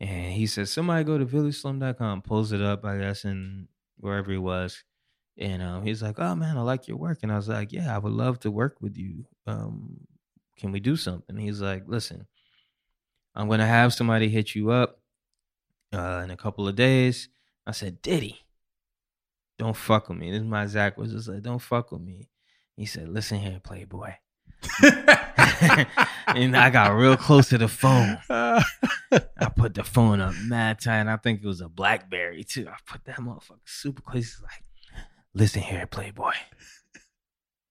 [0.00, 3.68] And he said, "Somebody go to VillageSlum.com." Pulls it up, I guess, in
[3.98, 4.84] wherever he was.
[5.36, 7.94] And um, he's like, "Oh man, I like your work." And I was like, "Yeah,
[7.94, 9.26] I would love to work with you.
[9.46, 10.00] Um,
[10.56, 12.26] can we do something?" He's like, "Listen,
[13.34, 15.00] I'm gonna have somebody hit you up
[15.92, 17.28] uh, in a couple of days."
[17.66, 18.40] I said, "Diddy,
[19.58, 20.62] don't fuck with me." This is my.
[20.62, 22.28] I was like, "Don't fuck with me."
[22.76, 24.14] He said, "Listen here, Playboy."
[26.28, 28.18] and I got real close to the phone.
[28.30, 32.68] I put the phone up mad tight, and I think it was a BlackBerry too.
[32.68, 34.24] I put that motherfucker super close.
[34.24, 34.64] He's like,
[35.34, 36.32] "Listen here, Playboy.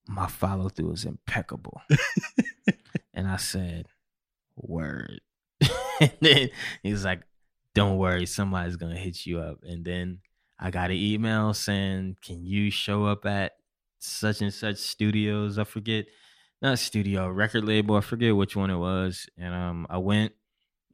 [0.07, 1.81] My follow through is impeccable."
[3.13, 3.87] and I said,
[4.55, 5.21] "Word."
[5.99, 6.49] and then
[6.83, 7.21] he's like,
[7.73, 10.19] "Don't worry, somebody's gonna hit you up." And then
[10.59, 13.53] I got an email saying, "Can you show up at
[13.99, 16.05] such and such studios?" I forget,
[16.61, 17.95] not studio, record label.
[17.95, 19.27] I forget which one it was.
[19.37, 20.33] And um, I went,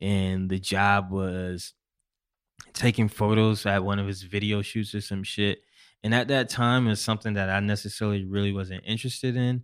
[0.01, 1.73] and the job was
[2.73, 5.59] taking photos at one of his video shoots or some shit.
[6.03, 9.63] And at that time, it's something that I necessarily really wasn't interested in,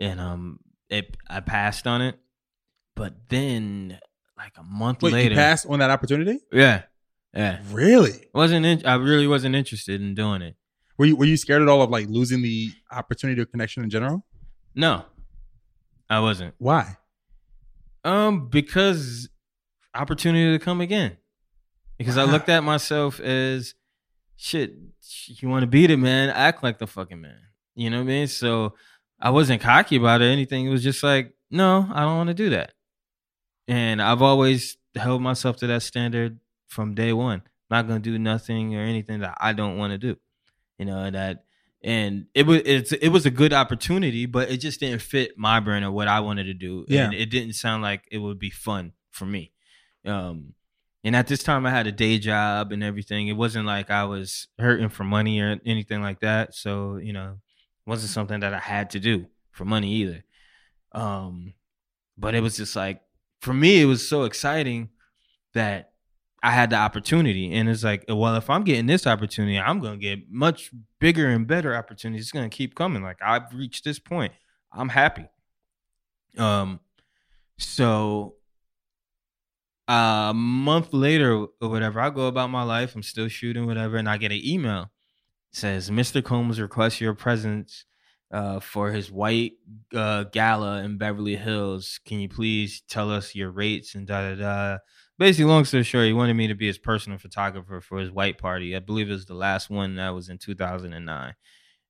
[0.00, 0.58] and um,
[0.90, 2.18] it I passed on it.
[2.96, 3.96] But then,
[4.36, 6.40] like a month Wait, later, you passed on that opportunity?
[6.52, 6.82] yeah,
[7.32, 8.26] yeah, Really?
[8.34, 10.56] wasn't in, I really wasn't interested in doing it.
[10.96, 13.90] Were you were you scared at all of like losing the opportunity or connection in
[13.90, 14.26] general?
[14.74, 15.04] No,
[16.10, 16.54] I wasn't.
[16.58, 16.96] Why?
[18.04, 19.28] Um, because
[19.94, 21.16] opportunity to come again.
[21.98, 23.74] Because I looked at myself as
[24.36, 24.74] shit.
[25.26, 26.30] You want to beat it, man?
[26.30, 27.40] Act like the fucking man.
[27.74, 28.26] You know what I mean?
[28.28, 28.74] So
[29.20, 30.66] I wasn't cocky about it or anything.
[30.66, 32.72] It was just like, no, I don't want to do that.
[33.66, 37.42] And I've always held myself to that standard from day one.
[37.70, 40.16] not gonna do nothing or anything that I don't want to do.
[40.78, 41.44] You know that.
[41.82, 45.60] And it was it's it was a good opportunity, but it just didn't fit my
[45.60, 46.84] brand or what I wanted to do.
[46.88, 47.04] Yeah.
[47.04, 49.52] And it didn't sound like it would be fun for me.
[50.04, 50.54] Um,
[51.04, 53.28] and at this time, I had a day job and everything.
[53.28, 56.54] It wasn't like I was hurting for money or anything like that.
[56.54, 57.38] So you know,
[57.86, 60.24] it wasn't something that I had to do for money either.
[60.92, 61.54] Um,
[62.16, 63.00] but it was just like
[63.40, 64.88] for me, it was so exciting
[65.54, 65.92] that
[66.42, 69.96] I had the opportunity, and it's like, well, if I'm getting this opportunity, I'm gonna
[69.96, 70.70] get much
[71.00, 72.26] bigger and better opportunities.
[72.26, 73.02] It's gonna keep coming.
[73.02, 74.32] Like I've reached this point,
[74.72, 75.26] I'm happy.
[76.36, 76.80] Um,
[77.58, 78.34] so
[79.88, 82.94] a month later or whatever, I go about my life.
[82.94, 84.90] I'm still shooting, whatever, and I get an email.
[85.50, 86.22] It says Mr.
[86.22, 87.84] Combs requests your presence
[88.30, 89.54] uh, for his white
[89.94, 91.98] uh, gala in Beverly Hills.
[92.04, 94.78] Can you please tell us your rates and da da da?
[95.18, 98.38] Basically, long story short, he wanted me to be his personal photographer for his white
[98.38, 98.76] party.
[98.76, 101.34] I believe it was the last one that was in 2009.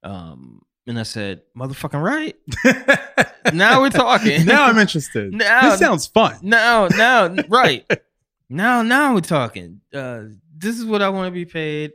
[0.02, 2.34] Um, and I said, "Motherfucking right."
[3.52, 4.46] now we're talking.
[4.46, 5.32] now I'm interested.
[5.32, 6.38] Now- this sounds fun.
[6.42, 7.86] Now, now, right.
[8.48, 9.82] Now, now we're talking.
[9.92, 10.22] Uh,
[10.56, 11.92] this is what I want to be paid,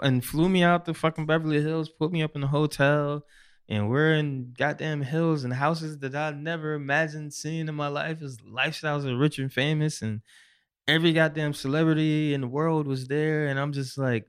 [0.00, 3.24] and flew me out to fucking Beverly Hills, put me up in the hotel,
[3.68, 8.22] and we're in goddamn hills and houses that I never imagined seeing in my life.
[8.22, 10.20] As lifestyles of rich and famous, and
[10.88, 14.26] every goddamn celebrity in the world was there, and I'm just like,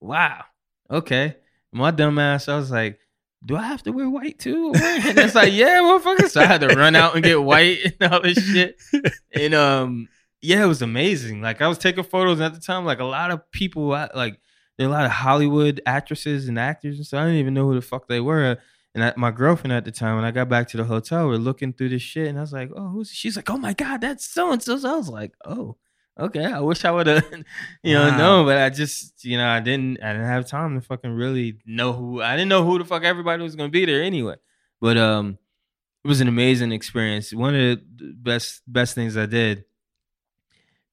[0.00, 0.44] wow,
[0.90, 1.36] okay.
[1.72, 2.98] My dumb ass, I was like.
[3.44, 4.72] Do I have to wear white too?
[4.74, 6.28] And it's like, yeah, motherfucker.
[6.28, 8.80] So I had to run out and get white and all this shit.
[9.32, 10.08] And um,
[10.40, 11.42] yeah, it was amazing.
[11.42, 12.84] Like I was taking photos at the time.
[12.84, 14.40] Like a lot of people, like
[14.78, 17.20] there are a lot of Hollywood actresses and actors and stuff.
[17.20, 18.58] I didn't even know who the fuck they were.
[18.94, 21.36] And I, my girlfriend at the time, when I got back to the hotel, we're
[21.36, 24.00] looking through this shit, and I was like, "Oh, who's?" She's like, "Oh my god,
[24.00, 25.76] that's so and so." So I was like, "Oh,
[26.18, 27.24] okay." I wish I would have,
[27.82, 28.16] you know, Wow.
[28.18, 30.02] known, but I just, you know, I didn't.
[30.02, 32.22] I didn't have time to fucking really know who.
[32.22, 34.36] I didn't know who the fuck everybody was gonna be there anyway.
[34.80, 35.38] But um,
[36.04, 37.32] it was an amazing experience.
[37.34, 39.64] One of the best best things I did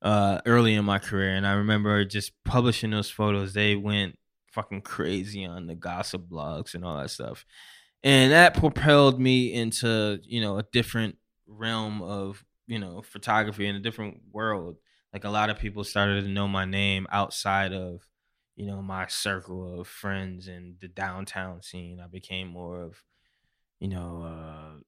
[0.02, 3.54] uh early in my career and I remember just publishing those photos.
[3.54, 4.18] They went
[4.52, 7.46] fucking crazy on the gossip blogs and all that stuff.
[8.04, 13.76] And that propelled me into, you know, a different realm of, you know, photography in
[13.76, 14.76] a different world.
[15.14, 18.02] Like a lot of people started to know my name outside of,
[18.56, 22.00] you know, my circle of friends and the downtown scene.
[22.04, 23.04] I became more of,
[23.80, 24.80] you know, uh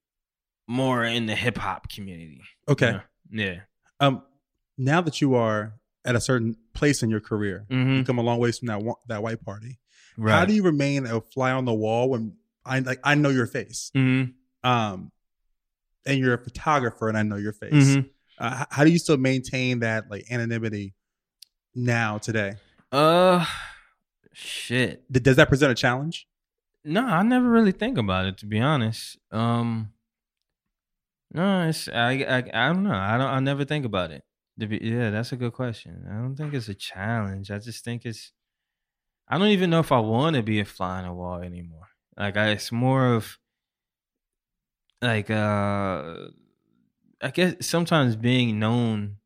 [0.68, 2.42] more in the hip hop community.
[2.68, 2.92] you Okay.
[2.94, 3.02] know?
[3.32, 3.60] Yeah.
[4.00, 4.24] Um,
[4.80, 7.94] now that you are at a certain place in your career, Mm-hmm.
[7.98, 9.80] you come a long ways from that wa- that white party.
[10.18, 10.32] Right.
[10.34, 12.36] How do you remain a fly on the wall when
[12.66, 14.32] I like I know your face, mm-hmm.
[14.68, 15.12] um,
[16.06, 17.74] and you're a photographer and I know your face?
[17.74, 18.08] Mm-hmm.
[18.38, 20.94] Uh, how do you still maintain that like anonymity
[21.74, 22.56] now today?
[22.92, 23.46] Uh,
[24.34, 25.10] shit.
[25.12, 26.28] D- Does that present a challenge?
[26.84, 29.18] No, I never really think about it to be honest.
[29.32, 29.92] Um,
[31.34, 32.94] no, it's I I, I don't know.
[32.94, 33.28] I don't.
[33.28, 34.24] I never think about it.
[34.58, 36.06] Be, yeah, that's a good question.
[36.10, 37.52] I don't think it's a challenge.
[37.52, 38.32] I just think it's.
[39.28, 41.88] I don't even know if I want to be a fly on the wall anymore.
[42.18, 43.38] Like I, it's more of.
[45.02, 46.16] Like uh,
[47.22, 49.18] I guess sometimes being known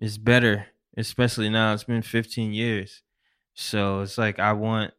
[0.00, 0.66] is better,
[0.96, 1.72] especially now.
[1.72, 3.02] It's been 15 years,
[3.54, 4.92] so it's like I want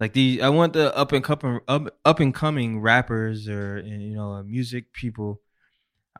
[0.00, 4.14] like the I want the up and coming up, up and coming rappers or you
[4.14, 5.40] know uh, music people.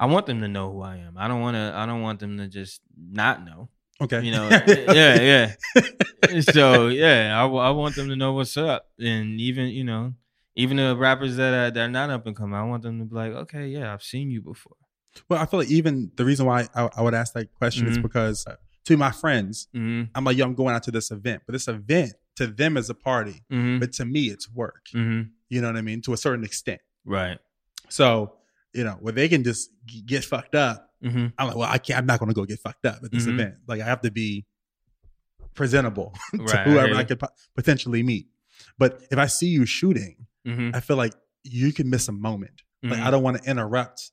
[0.01, 1.17] I want them to know who I am.
[1.19, 1.73] I don't want to.
[1.75, 3.69] I don't want them to just not know.
[4.01, 6.41] Okay, You know, yeah, yeah.
[6.41, 10.15] So yeah, I, I want them to know what's up, and even you know,
[10.55, 13.05] even the rappers that are that are not up and coming, I want them to
[13.05, 14.77] be like, okay, yeah, I've seen you before.
[15.29, 17.99] Well, I feel like even the reason why I, I would ask that question is
[17.99, 18.03] Mhm.
[18.03, 18.47] because
[18.85, 21.69] to my friends, hmm I'm like, yo, I'm going out to this event, but this
[21.69, 24.87] event to them is a party, hmm but to me, it's work.
[24.93, 26.01] hmm You know what I mean?
[26.03, 26.81] To a certain extent.
[27.05, 27.39] Right.
[27.89, 28.35] So,
[28.73, 31.79] you know, where they can just g- get fucked up, hmm I'm like, well, I
[31.79, 31.99] can't.
[31.99, 33.33] I'm not going to go get fucked up at this Mhm.
[33.35, 33.55] event.
[33.67, 34.45] Like, I have to be
[35.55, 38.29] presentable to Right, whoever I could po- potentially meet.
[38.79, 40.27] But if I see you shooting,
[40.75, 41.13] I feel like
[41.45, 42.63] you can miss a moment.
[42.83, 44.13] Like, I don't want to interrupt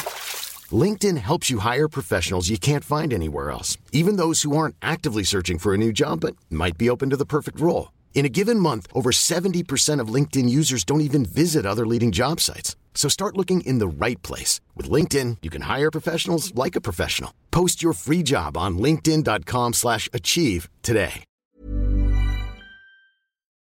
[0.71, 5.23] LinkedIn helps you hire professionals you can't find anywhere else, even those who aren't actively
[5.23, 7.91] searching for a new job but might be open to the perfect role.
[8.13, 12.39] In a given month, over 70% of LinkedIn users don't even visit other leading job
[12.39, 12.75] sites.
[12.93, 14.61] So start looking in the right place.
[14.75, 17.33] With LinkedIn, you can hire professionals like a professional.
[17.49, 21.23] Post your free job on linkedin.com slash achieve today.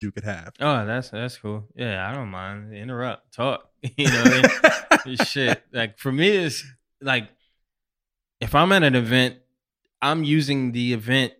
[0.01, 0.53] You could have.
[0.61, 1.65] Oh, that's that's cool.
[1.75, 2.73] Yeah, I don't mind.
[2.73, 3.69] Interrupt, talk.
[3.97, 4.43] You know,
[5.07, 5.63] it's shit.
[5.73, 6.65] Like for me, it's
[7.01, 7.29] like
[8.41, 9.37] if I'm at an event,
[10.01, 11.33] I'm using the event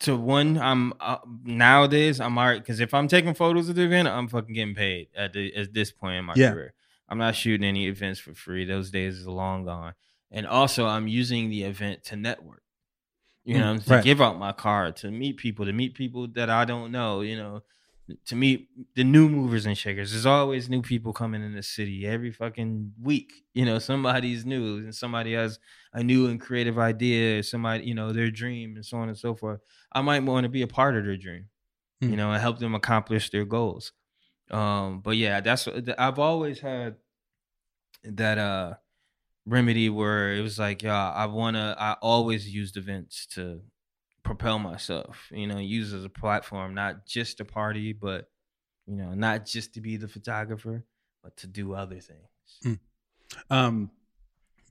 [0.00, 4.08] to one, I'm uh, nowadays I'm alright because if I'm taking photos of the event,
[4.08, 6.52] I'm fucking getting paid at the at this point in my Yeah.
[6.52, 6.74] career.
[7.08, 8.64] I'm not shooting any events for free.
[8.64, 9.94] Those days is long gone.
[10.30, 12.62] And also, I'm using the event to network.
[13.44, 14.04] You Mm, know, to right.
[14.04, 17.20] give out my card, to meet people, to meet people that I don't know.
[17.20, 17.62] You know,
[18.26, 20.12] to meet the new movers and shakers.
[20.12, 23.32] There's always new people coming in the city every fucking week.
[23.54, 25.58] You know, somebody's new and somebody has
[25.92, 29.34] a new and creative idea, somebody, you know, their dream and so on and so
[29.34, 29.60] forth.
[29.92, 31.48] I might want to be a part of their dream,
[32.00, 32.10] Hmm.
[32.10, 33.92] you know, and help them accomplish their goals.
[34.50, 36.96] Um, but yeah, that's what I've always had
[38.04, 38.74] that uh
[39.46, 43.62] remedy where it was like, yeah, I wanna I always used events to
[44.26, 48.28] propel myself, you know, use as a platform, not just to party, but
[48.86, 50.84] you know, not just to be the photographer,
[51.22, 52.78] but to do other things.
[53.50, 53.90] Um,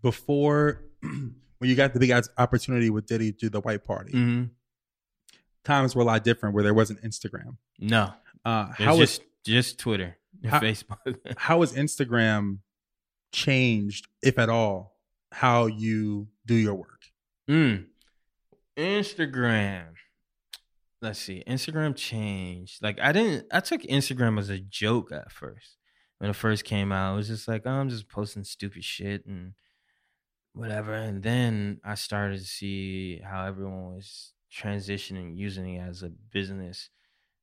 [0.01, 4.43] before when you got the big opportunity with Diddy to do the white party, hmm
[5.63, 7.57] times were a lot different where there wasn't Instagram.
[7.79, 8.13] No,
[8.45, 11.17] Uh, how just just Twitter and How- Facebook.
[11.37, 12.59] how has Instagram
[13.31, 14.95] changed, if at all,
[15.31, 17.01] how you do your work?
[17.49, 17.85] Mm.
[18.77, 19.85] Instagram.
[21.01, 21.43] Let's see.
[21.47, 22.81] Instagram changed.
[22.81, 25.77] Like I didn't I took Instagram as a joke at first.
[26.17, 29.25] When it first came out, it was just like, oh, I'm just posting stupid shit
[29.25, 29.53] and
[30.53, 30.93] whatever.
[30.93, 36.89] And then I started to see how everyone was transitioning, using it as a business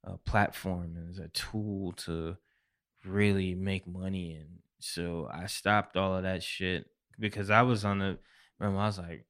[0.06, 2.36] uh, platform and as a tool to
[3.04, 4.34] really make money.
[4.34, 6.86] And so I stopped all of that shit
[7.18, 8.18] because I was on the.
[8.58, 9.26] Remember, I was like,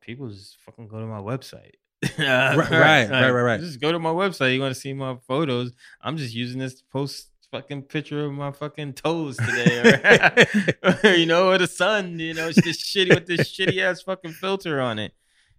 [0.00, 1.72] People just fucking go to my website.
[2.18, 3.60] right, right, right, right, right.
[3.60, 4.54] Just go to my website.
[4.54, 5.72] You want to see my photos?
[6.00, 10.74] I'm just using this to post fucking picture of my fucking toes today,
[11.04, 12.18] or, you know, or the sun.
[12.18, 15.12] You know, it's just shitty with this shitty ass fucking filter on it.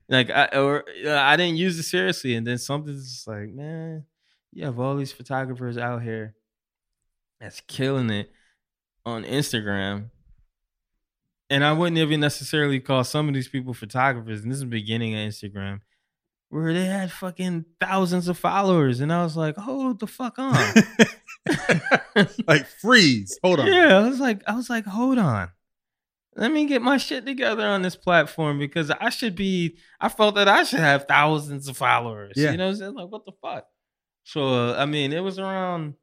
[0.09, 4.05] Like, I or uh, I didn't use it seriously, and then something's like, man,
[4.53, 6.35] you have all these photographers out here
[7.41, 8.31] that's killing it
[9.05, 10.11] on Instagram.
[11.49, 14.41] And I wouldn't even necessarily call some of these people photographers.
[14.41, 15.79] And this is the beginning of Instagram,
[16.49, 18.99] where they had fucking thousands of followers.
[18.99, 20.53] And I was like, hold the fuck on.
[22.47, 23.37] like freeze.
[23.43, 23.67] Hold on.
[23.67, 25.49] Yeah, I was like, I was like, hold on.
[26.35, 29.77] Let me get my shit together on this platform because I should be.
[29.99, 32.33] I felt that I should have thousands of followers.
[32.35, 32.51] Yeah.
[32.51, 32.93] You know what I'm saying?
[32.93, 33.65] Like, what the fuck?
[34.23, 35.95] So uh, I mean, it was around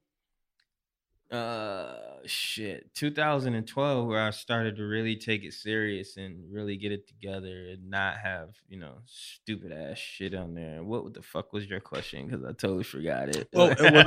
[1.35, 7.07] uh shit 2012 where I started to really take it serious and really get it
[7.07, 10.83] together and not have you know stupid ass shit on there.
[10.83, 12.27] What the fuck was your question?
[12.27, 13.49] Because I totally forgot it.
[13.53, 14.05] Well, well,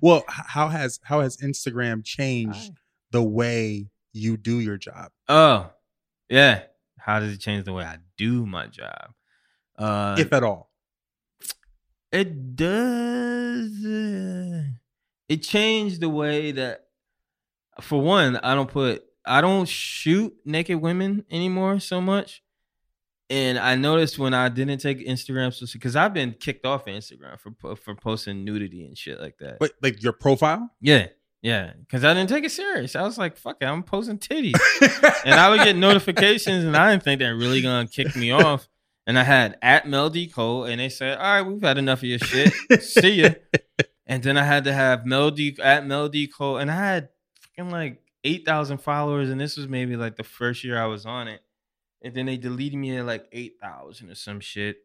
[0.00, 2.72] well, how has how has Instagram changed
[3.10, 5.10] the way you do your job?
[5.28, 5.70] Oh,
[6.28, 6.62] yeah.
[6.98, 9.12] How does it change the way I do my job?
[9.78, 10.70] Uh, if at all.
[12.10, 13.84] it does.
[13.84, 14.62] uh,
[15.28, 16.86] it changed the way that,
[17.80, 22.42] for one, I don't put, I don't shoot naked women anymore so much.
[23.28, 27.40] And I noticed when I didn't take Instagram, because I've been kicked off of Instagram
[27.40, 29.58] for for posting nudity and shit like that.
[29.58, 30.70] But like your profile?
[30.80, 31.08] yeah,
[31.42, 32.96] yeah, because I didn't take it serious.
[32.96, 34.58] I was like, "Fuck it, I'm posting titties."
[35.24, 38.68] and I would get notifications, and I didn't think they're really gonna kick me off.
[39.06, 42.00] And I had at Mel D Cole, and they said, "All right, we've had enough
[42.00, 42.52] of your shit.
[42.82, 43.30] See ya."
[44.06, 47.08] And then I had to have Melody at Melody Cole, and I had
[47.40, 51.06] fucking like eight thousand followers, and this was maybe like the first year I was
[51.06, 51.40] on it.
[52.02, 54.78] And then they deleted me at like eight thousand or some shit.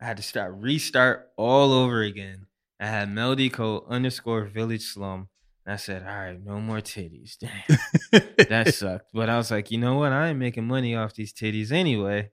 [0.00, 2.46] I had to start restart all over again.
[2.78, 5.28] I had Melody Cole underscore Village Slum.
[5.64, 7.38] And I said, all right, no more titties.
[8.10, 9.10] Damn that sucked.
[9.12, 10.12] But I was like, you know what?
[10.12, 12.30] I ain't making money off these titties anyway.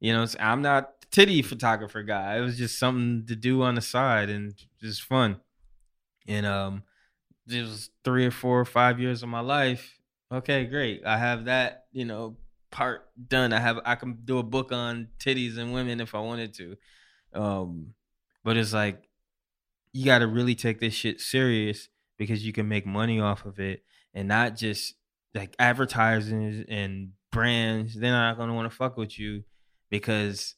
[0.00, 2.36] You know, I'm not titty photographer guy.
[2.36, 5.40] It was just something to do on the side and just fun.
[6.26, 6.82] And um,
[7.48, 9.98] it was three or four or five years of my life.
[10.32, 11.02] Okay, great.
[11.04, 12.36] I have that, you know,
[12.70, 13.52] part done.
[13.52, 16.76] I have I can do a book on titties and women if I wanted to.
[17.32, 17.94] Um,
[18.42, 19.08] but it's like
[19.92, 21.88] you got to really take this shit serious
[22.18, 24.94] because you can make money off of it and not just
[25.34, 27.94] like advertisers and brands.
[27.94, 29.44] They're not gonna want to fuck with you
[29.90, 30.54] because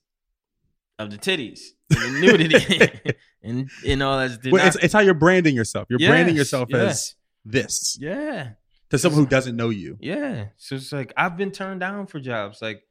[0.98, 4.38] of the titties and the nudity and and all that.
[4.50, 5.86] Well, it's, it's how you're branding yourself.
[5.90, 8.50] You're branding yourself as this yeah.
[8.90, 9.98] to someone who doesn't know you.
[10.00, 10.46] Yeah.
[10.56, 12.60] So it's like I've been turned down for jobs.
[12.60, 12.82] Like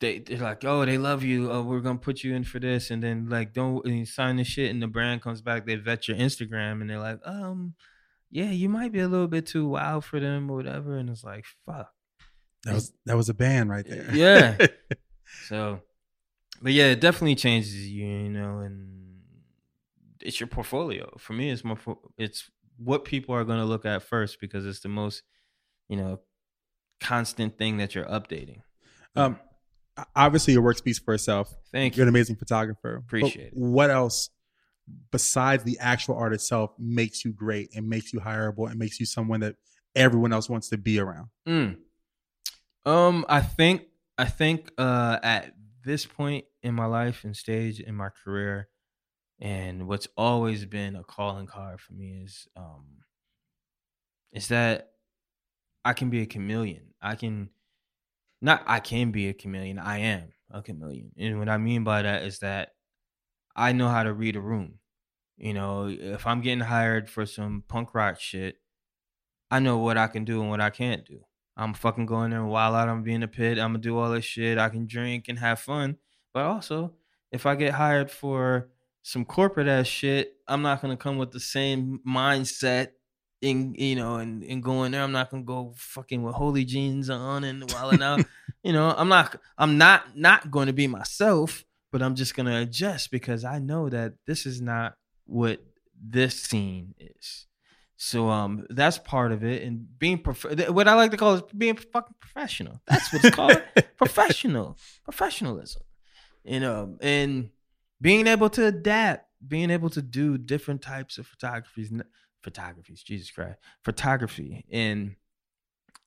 [0.00, 1.50] they they're like, oh, they love you.
[1.50, 4.70] Oh, we're gonna put you in for this, and then like don't sign the shit,
[4.70, 5.66] and the brand comes back.
[5.66, 7.74] They vet your Instagram, and they're like, um,
[8.30, 10.96] yeah, you might be a little bit too wild for them or whatever.
[10.96, 11.90] And it's like, fuck.
[12.64, 14.08] That was that was a ban right there.
[14.12, 14.56] Yeah.
[15.46, 15.82] So
[16.60, 19.20] but yeah, it definitely changes you, you know, and
[20.20, 21.10] it's your portfolio.
[21.18, 21.78] For me, it's more,
[22.16, 25.22] it's what people are going to look at first because it's the most,
[25.88, 26.20] you know,
[27.00, 28.62] constant thing that you're updating.
[29.16, 29.38] Um,
[30.14, 31.52] obviously, your work speaks for itself.
[31.72, 32.00] Thank you.
[32.00, 32.98] You're an amazing photographer.
[32.98, 33.52] But Appreciate it.
[33.54, 34.30] What else,
[35.10, 39.06] besides the actual art itself, makes you great and makes you hireable and makes you
[39.06, 39.56] someone that
[39.94, 41.28] everyone else wants to be around?
[41.46, 41.76] Mm.
[42.86, 43.82] Um, I think
[44.16, 45.52] I think uh at
[45.88, 48.68] this point in my life and stage in my career,
[49.40, 52.84] and what's always been a calling card for me is um
[54.32, 54.90] is that
[55.84, 56.94] I can be a chameleon.
[57.00, 57.50] I can
[58.40, 59.78] not I can be a chameleon.
[59.78, 61.12] I am a chameleon.
[61.16, 62.70] And what I mean by that is that
[63.56, 64.78] I know how to read a room.
[65.38, 68.56] You know, if I'm getting hired for some punk rock shit,
[69.50, 71.24] I know what I can do and what I can't do.
[71.58, 72.88] I'm fucking going there and wild out.
[72.88, 73.58] I'm being a pit.
[73.58, 74.58] I'm gonna do all this shit.
[74.58, 75.96] I can drink and have fun.
[76.32, 76.92] But also,
[77.32, 78.68] if I get hired for
[79.02, 82.90] some corporate ass shit, I'm not gonna come with the same mindset
[83.42, 85.02] in you know and, and going there.
[85.02, 88.24] I'm not gonna go fucking with holy jeans on and wilding out.
[88.62, 92.60] you know, I'm not I'm not not going to be myself, but I'm just gonna
[92.60, 94.94] adjust because I know that this is not
[95.26, 95.60] what
[96.00, 97.47] this scene is.
[98.00, 101.42] So um, that's part of it, and being prof- what I like to call is
[101.56, 102.80] being fucking professional.
[102.86, 103.60] That's what it's called,
[103.96, 105.82] professional, professionalism.
[106.44, 107.50] You know, and
[108.00, 111.92] being able to adapt, being able to do different types of photographies,
[112.40, 113.02] photographies.
[113.02, 115.16] Jesus Christ, photography, and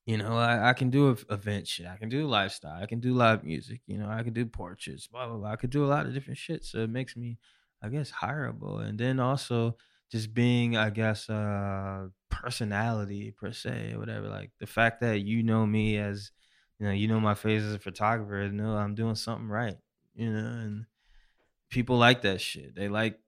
[0.05, 1.87] you know, I, I can do ev- event shit.
[1.87, 2.81] I can do lifestyle.
[2.81, 3.81] I can do live music.
[3.85, 5.07] You know, I can do portraits.
[5.07, 5.51] Blah blah blah.
[5.51, 6.63] I could do a lot of different shit.
[6.63, 7.37] So it makes me,
[7.83, 8.79] I guess, hireable.
[8.81, 9.75] And then also
[10.11, 14.27] just being, I guess, uh, personality per se, or whatever.
[14.27, 16.31] Like the fact that you know me as,
[16.79, 18.43] you know, you know my face as a photographer.
[18.43, 19.77] You know, I'm doing something right.
[20.13, 20.85] You know, and
[21.69, 22.75] people like that shit.
[22.75, 23.19] They like,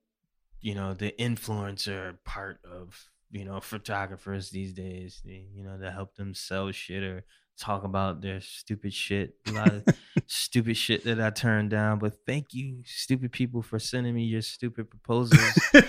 [0.60, 5.22] you know, the influencer part of you know photographers these days.
[5.24, 7.24] You know, to help them sell shit or
[7.58, 9.34] talk about their stupid shit.
[9.48, 9.84] A lot of
[10.26, 11.98] stupid shit that I turned down.
[11.98, 15.40] But thank you, stupid people, for sending me your stupid proposals.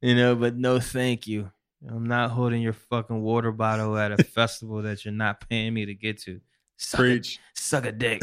[0.00, 1.50] you know, but no thank you.
[1.88, 5.86] I'm not holding your fucking water bottle at a festival that you're not paying me
[5.86, 6.40] to get to.
[6.76, 7.38] Suck a, Preach.
[7.54, 8.20] suck a dick.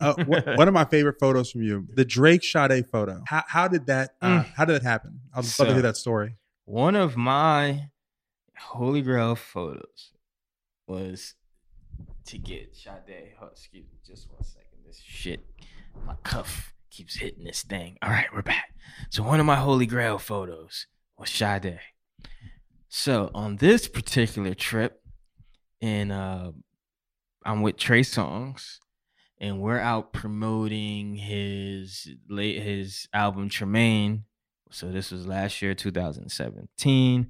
[0.00, 3.22] Uh, one one of my favorite photos from you, the Drake Sade photo.
[3.26, 4.10] How, how did that?
[4.20, 5.20] Uh, how did that happen?
[5.32, 6.36] I'd love to So- hear that story.
[6.66, 7.88] One of my
[8.58, 10.12] holy grail photos
[10.86, 11.34] was
[12.26, 13.34] to get Sade.
[13.40, 14.78] Oh, excuse me, just one second.
[14.86, 15.40] This shit,
[16.06, 17.96] my cuff keeps hitting this thing.
[18.02, 18.74] All right, we're back.
[19.10, 20.86] So one of my holy grail photos
[21.18, 21.80] was Sade.
[22.88, 25.02] So on this particular trip,
[25.80, 26.52] and uh,
[27.44, 28.78] I'm with Trey Songz,
[29.38, 34.24] and we're out promoting his late his album Tremaine.
[34.70, 37.28] So this was last year, 2017.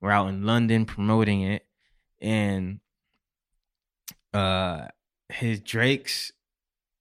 [0.00, 1.66] We're out in London promoting it,
[2.20, 2.80] and
[4.34, 4.86] uh,
[5.28, 6.32] his Drake's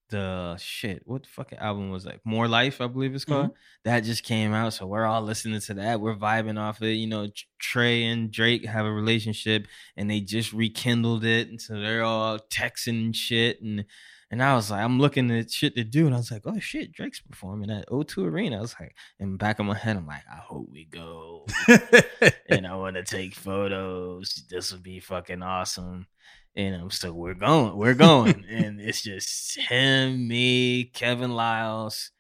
[0.10, 1.04] the shit.
[1.06, 2.20] What the fucking album was like?
[2.26, 3.52] More Life, I believe it's called.
[3.86, 6.02] That just came out, so we're all listening to that.
[6.02, 6.94] We're vibing off it.
[6.94, 7.28] You know,
[7.60, 12.40] Trey and Drake have a relationship, and they just rekindled it, and so they're all
[12.40, 13.86] texting and shit, and
[14.32, 16.60] and I was like, I'm looking at shit to do, and I was like, oh
[16.60, 18.58] shit, Drake's performing at O2 Arena.
[18.58, 21.48] I was like, in the back of my head, I'm like, I hope we go,
[22.50, 24.44] and I want to take photos.
[24.50, 26.08] This would be fucking awesome.
[26.56, 32.12] And um, so we're going, we're going, and it's just him, me, Kevin Liles,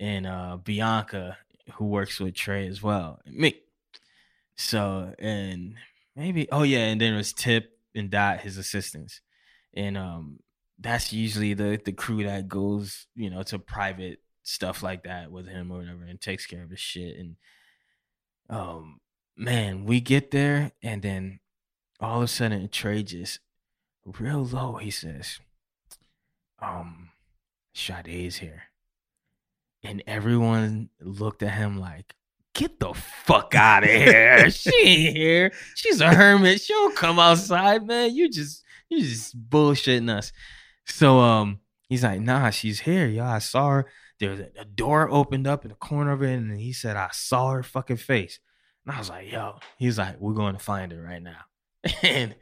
[0.00, 1.38] and uh Bianca,
[1.74, 3.60] who works with Trey as well, and me.
[4.56, 5.74] So and
[6.16, 9.20] maybe oh yeah, and then it was Tip and Dot, his assistants,
[9.74, 10.40] and um
[10.78, 15.46] that's usually the the crew that goes you know to private stuff like that with
[15.46, 17.16] him or whatever and takes care of his shit.
[17.18, 17.36] And
[18.48, 19.00] um
[19.36, 21.40] man we get there and then
[22.00, 23.40] all of a sudden Trey just
[24.18, 25.40] real low he says.
[26.60, 27.10] Um
[27.74, 28.64] Sade's here.
[29.84, 32.14] And everyone looked at him like
[32.54, 34.50] get the fuck out of here.
[34.50, 35.52] She ain't here.
[35.74, 36.60] She's a hermit.
[36.60, 38.14] She don't come outside man.
[38.14, 40.32] You just you just bullshitting us.
[40.84, 43.26] So um he's like nah she's here y'all.
[43.26, 43.86] I saw her.
[44.20, 46.96] There was a, a door opened up in the corner of it and he said
[46.96, 48.40] i saw her fucking face.
[48.84, 51.42] And i was like yo he's like we're going to find her right now.
[52.02, 52.34] And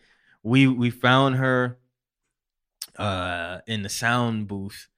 [0.47, 1.79] we we found her
[2.99, 4.89] uh in the sound booth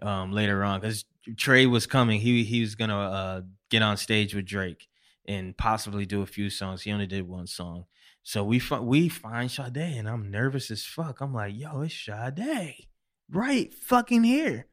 [0.00, 1.04] um later on because
[1.36, 2.20] Trey was coming.
[2.20, 3.40] He he was gonna uh
[3.70, 4.88] get on stage with Drake
[5.26, 6.82] and possibly do a few songs.
[6.82, 7.84] He only did one song.
[8.22, 11.20] So we fi- we find Sade and I'm nervous as fuck.
[11.20, 12.86] I'm like, yo, it's Sade.
[13.30, 14.66] right fucking here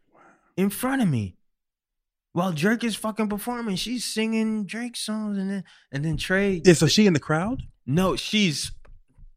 [0.55, 1.35] in front of me.
[2.31, 6.61] While Drake is fucking performing, she's singing Drake songs, and then and then Trey.
[6.63, 7.61] Yeah, so she in the crowd?
[7.85, 8.71] No, she's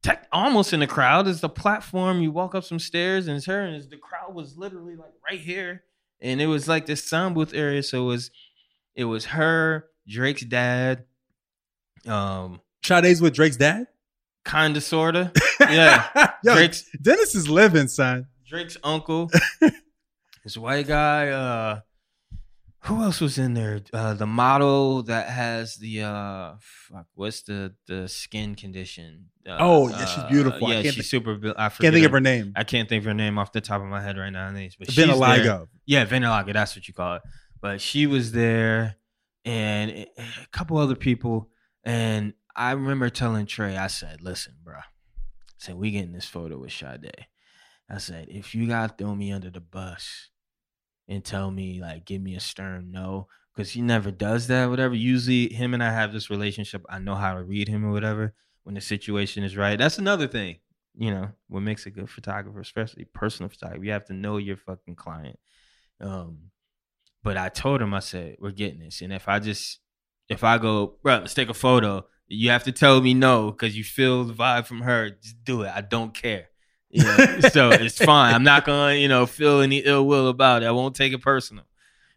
[0.07, 1.26] tech, almost in the crowd.
[1.28, 2.22] It's the platform.
[2.22, 3.62] You walk up some stairs, and it's her.
[3.62, 5.82] And it's, the crowd was literally like right here,
[6.20, 7.82] and it was like this sound booth area.
[7.82, 8.30] So it was,
[8.94, 11.04] it was her, Drake's dad,
[12.07, 13.88] um, Sade's with Drake's dad?
[14.44, 16.30] kinda, sorta, yeah.
[16.44, 18.28] Yo, Drake's Dennis is living, son.
[18.48, 19.28] Drake's uncle,
[20.44, 21.28] this white guy.
[21.30, 21.80] Uh,
[22.87, 23.80] who else was in there?
[23.93, 29.26] Uh, the model that has the uh, fuck, what's the the skin condition?
[29.47, 30.66] Uh, Oh, yeah, she's uh, beautiful.
[30.66, 31.55] I Yeah, can't she's think- super.
[31.57, 32.53] I Can't think of her- her name.
[32.57, 34.51] I can't think of her name off the top of my head right now.
[34.53, 34.89] But.
[34.89, 35.68] Vitiligo.
[35.84, 37.22] Yeah, Vanilla that's what you call it.
[37.61, 38.97] But she was there,
[39.45, 41.51] and a a couple other people.
[41.84, 44.82] And I remember telling Trey, I said, "Listen, bro, I
[45.59, 47.26] said we getting this photo with Sade.
[47.89, 50.30] I said, if you gotta throw me under the bus
[51.09, 54.68] and tell me like, give me a stern no, because he never does that.
[54.68, 54.94] Whatever.
[54.94, 56.84] Usually, him and I have this relationship.
[56.88, 58.34] I know how to read him or whatever
[58.64, 59.78] when the situation is right.
[59.78, 60.59] That's another thing.
[60.98, 63.86] You know what makes a good photographer, especially personal photography.
[63.86, 65.38] You have to know your fucking client.
[66.00, 66.50] Um,
[67.22, 69.02] but I told him, I said, we're getting this.
[69.02, 69.80] And if I just,
[70.28, 73.76] if I go, bro, let's take a photo, you have to tell me no because
[73.76, 75.11] you feel the vibe from her.
[75.11, 75.72] Just do it.
[75.74, 76.48] I don't care.
[76.91, 77.41] You know?
[77.53, 78.34] so it's fine.
[78.34, 80.66] I'm not going to, you know, feel any ill will about it.
[80.66, 81.64] I won't take it personal.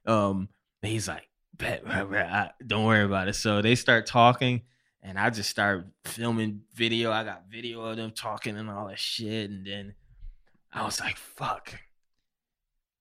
[0.06, 0.50] Um,
[0.84, 3.36] and he's like, bet, bet, bet, I- don't worry about it.
[3.36, 4.62] So they start talking.
[5.02, 7.12] And I just start filming video.
[7.12, 9.50] I got video of them talking and all that shit.
[9.50, 9.94] And then
[10.74, 11.74] I was like, fuck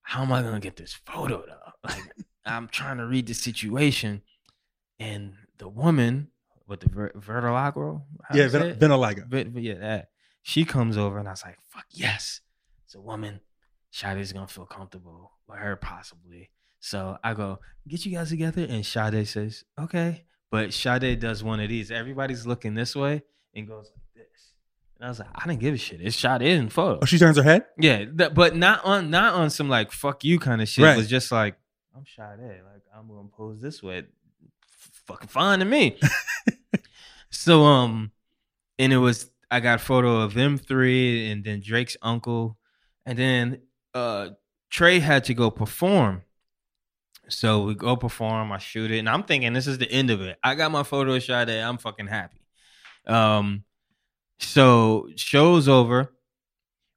[0.03, 1.73] how am I gonna get this photo though?
[1.85, 2.03] Like
[2.47, 4.23] I'm trying to read the situation,
[4.99, 6.29] and the woman
[6.67, 9.27] with the ver- vertilago, Yeah, you say Vin- Vitiligo.
[9.29, 10.09] Vit- yeah, that
[10.49, 12.41] she comes over, and I was like, "Fuck yes,
[12.87, 13.41] it's a woman.
[13.91, 16.49] Sade's gonna feel comfortable with her possibly."
[16.81, 21.61] So I go, "Get you guys together," and Sade says, "Okay," but Sade does one
[21.61, 21.91] of these.
[21.91, 23.25] Everybody's looking this way
[23.55, 24.55] and goes like this,
[24.97, 26.01] and I was like, "I didn't give a shit.
[26.01, 27.67] It's shot in photo." Oh, she turns her head?
[27.79, 30.83] Yeah, that, but not on not on some like fuck you kind of shit.
[30.83, 30.95] Right.
[30.95, 31.59] It was just like
[31.95, 33.99] I'm Sade, like I'm gonna pose this way.
[33.99, 36.01] F- fucking fine to me.
[37.31, 38.13] so um,
[38.79, 42.59] and it was I got photo of them three and then Drake's uncle,
[43.07, 43.63] and then
[43.95, 44.31] uh
[44.71, 46.23] Trey had to go perform.
[47.31, 50.21] So we go perform, I shoot it, and I'm thinking this is the end of
[50.23, 50.39] it.
[50.43, 52.41] I got my photo shot at, I'm fucking happy.
[53.07, 53.65] Um,
[54.39, 56.13] so show's over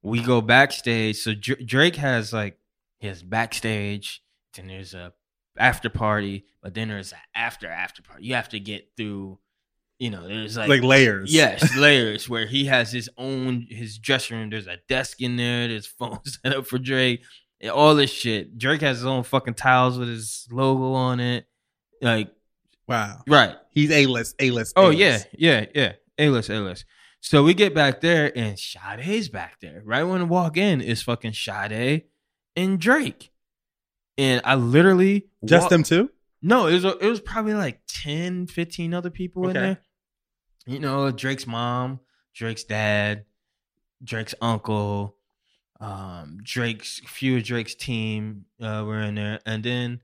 [0.04, 1.18] we go backstage.
[1.18, 2.58] So Dr- Drake has like
[3.00, 4.24] his backstage,
[4.56, 5.14] then there's a
[5.58, 8.26] after party, but then there's an after after party.
[8.26, 9.40] You have to get through,
[10.02, 11.32] you know, there's like, Like, layers.
[11.34, 14.50] yes, layers where he has his own his dressing room.
[14.50, 15.68] There's a desk in there.
[15.68, 17.22] There's phones set up for Drake.
[17.62, 18.58] and All this shit.
[18.58, 21.46] Drake has his own fucking tiles with his logo on it.
[22.02, 22.32] Like
[22.88, 23.22] Wow.
[23.28, 23.56] right.
[23.70, 24.36] He's A list.
[24.40, 24.74] A list.
[24.76, 25.94] Oh yeah, yeah, yeah.
[26.18, 26.86] A list, A list.
[27.22, 29.84] So we get back there and Sade's back there.
[29.86, 32.06] Right when we walk in is fucking Sade
[32.56, 33.30] and Drake.
[34.18, 36.10] And I literally Just walk- them two?
[36.42, 39.82] No, it was it was probably like 10, 15 other people in there.
[40.66, 42.00] You know, Drake's mom,
[42.34, 43.26] Drake's dad,
[44.04, 45.16] Drake's uncle,
[45.80, 50.02] um, Drake's few of Drake's team uh, were in there, and then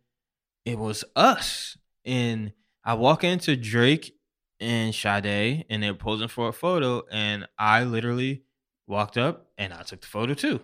[0.65, 1.77] it was us.
[2.03, 2.53] And
[2.83, 4.15] I walk into Drake
[4.59, 8.43] and Sade, and they're posing for a photo, and I literally
[8.87, 10.61] walked up and I took the photo too.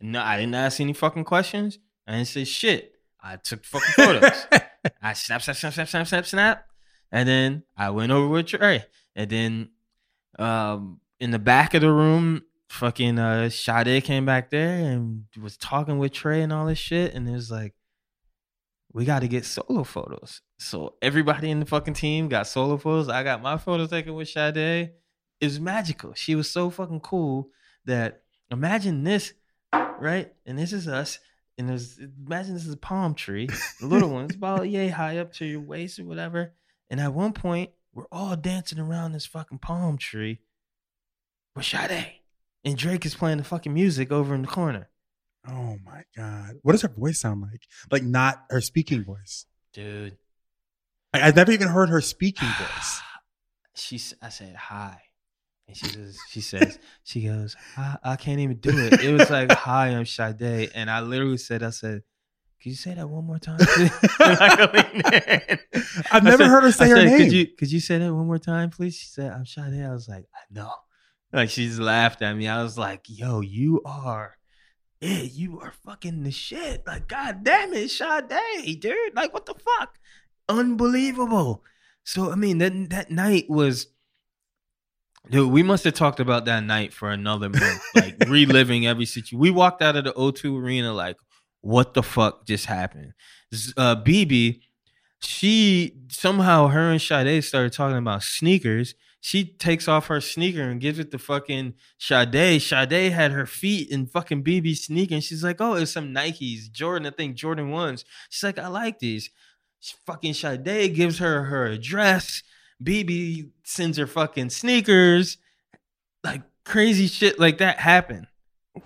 [0.00, 1.78] No, I didn't ask any fucking questions.
[2.06, 2.94] I didn't say shit.
[3.20, 4.46] I took fucking photos.
[5.02, 6.66] I snap, snap, snap, snap, snap, snap, snap.
[7.10, 8.84] And then I went over with Trey.
[9.14, 9.70] And then
[10.38, 15.56] um in the back of the room, fucking uh Sade came back there and was
[15.56, 17.14] talking with Trey and all this shit.
[17.14, 17.74] And it was like,
[18.92, 20.40] we got to get solo photos.
[20.58, 23.08] So everybody in the fucking team got solo photos.
[23.08, 24.90] I got my photo taken with Sade.
[25.40, 26.14] It was magical.
[26.14, 27.50] She was so fucking cool
[27.84, 29.34] that imagine this,
[29.72, 30.32] right?
[30.46, 31.18] And this is us.
[31.56, 33.48] And there's imagine this is a palm tree,
[33.80, 34.26] the little one.
[34.26, 36.52] It's about yay high up to your waist or whatever.
[36.90, 40.40] And at one point, we're all dancing around this fucking palm tree
[41.54, 42.12] with Sade.
[42.64, 44.88] And Drake is playing the fucking music over in the corner.
[45.46, 46.56] Oh my God.
[46.62, 47.62] What does her voice sound like?
[47.90, 49.46] Like not her speaking voice.
[49.72, 50.16] Dude.
[51.14, 53.00] I, I've never even heard her speaking voice.
[53.74, 55.00] She, I said hi,
[55.68, 59.00] and she says, she says, she goes, I, I can't even do it.
[59.04, 62.02] It was like, hi, I'm Sade, and I literally said, I said,
[62.60, 63.58] can you say that one more time?
[63.60, 65.58] I leaned in.
[66.10, 67.18] I've never said- heard her say I her said, name.
[67.18, 68.96] Could you could you say that one more time, please?
[68.96, 69.84] She said, I'm Sade.
[69.84, 70.72] I was like, I know.
[71.32, 72.48] Like she just laughed at me.
[72.48, 74.38] I was like, yo, you are
[75.00, 76.84] yeah, you are fucking the shit.
[76.86, 79.14] Like, god damn it, Sade, dude.
[79.14, 79.96] Like, what the fuck?
[80.48, 81.62] Unbelievable.
[82.02, 83.88] So, I mean, that that night was
[85.30, 89.38] Dude, we must have talked about that night for another month, like reliving every situation.
[89.38, 91.16] We walked out of the O2 arena like,
[91.68, 93.12] what the fuck just happened?
[93.76, 94.60] Uh, BB,
[95.20, 98.94] she somehow her and Sade started talking about sneakers.
[99.20, 102.62] She takes off her sneaker and gives it to fucking Sade.
[102.62, 106.70] Sade had her feet in fucking BB sneaker, and she's like, "Oh, it's some Nikes,
[106.72, 107.06] Jordan.
[107.06, 109.28] I think Jordan ones." She's like, "I like these."
[109.80, 112.42] She- Fucking Sade gives her her address.
[112.82, 115.36] BB sends her fucking sneakers.
[116.24, 118.26] Like crazy shit like that happened,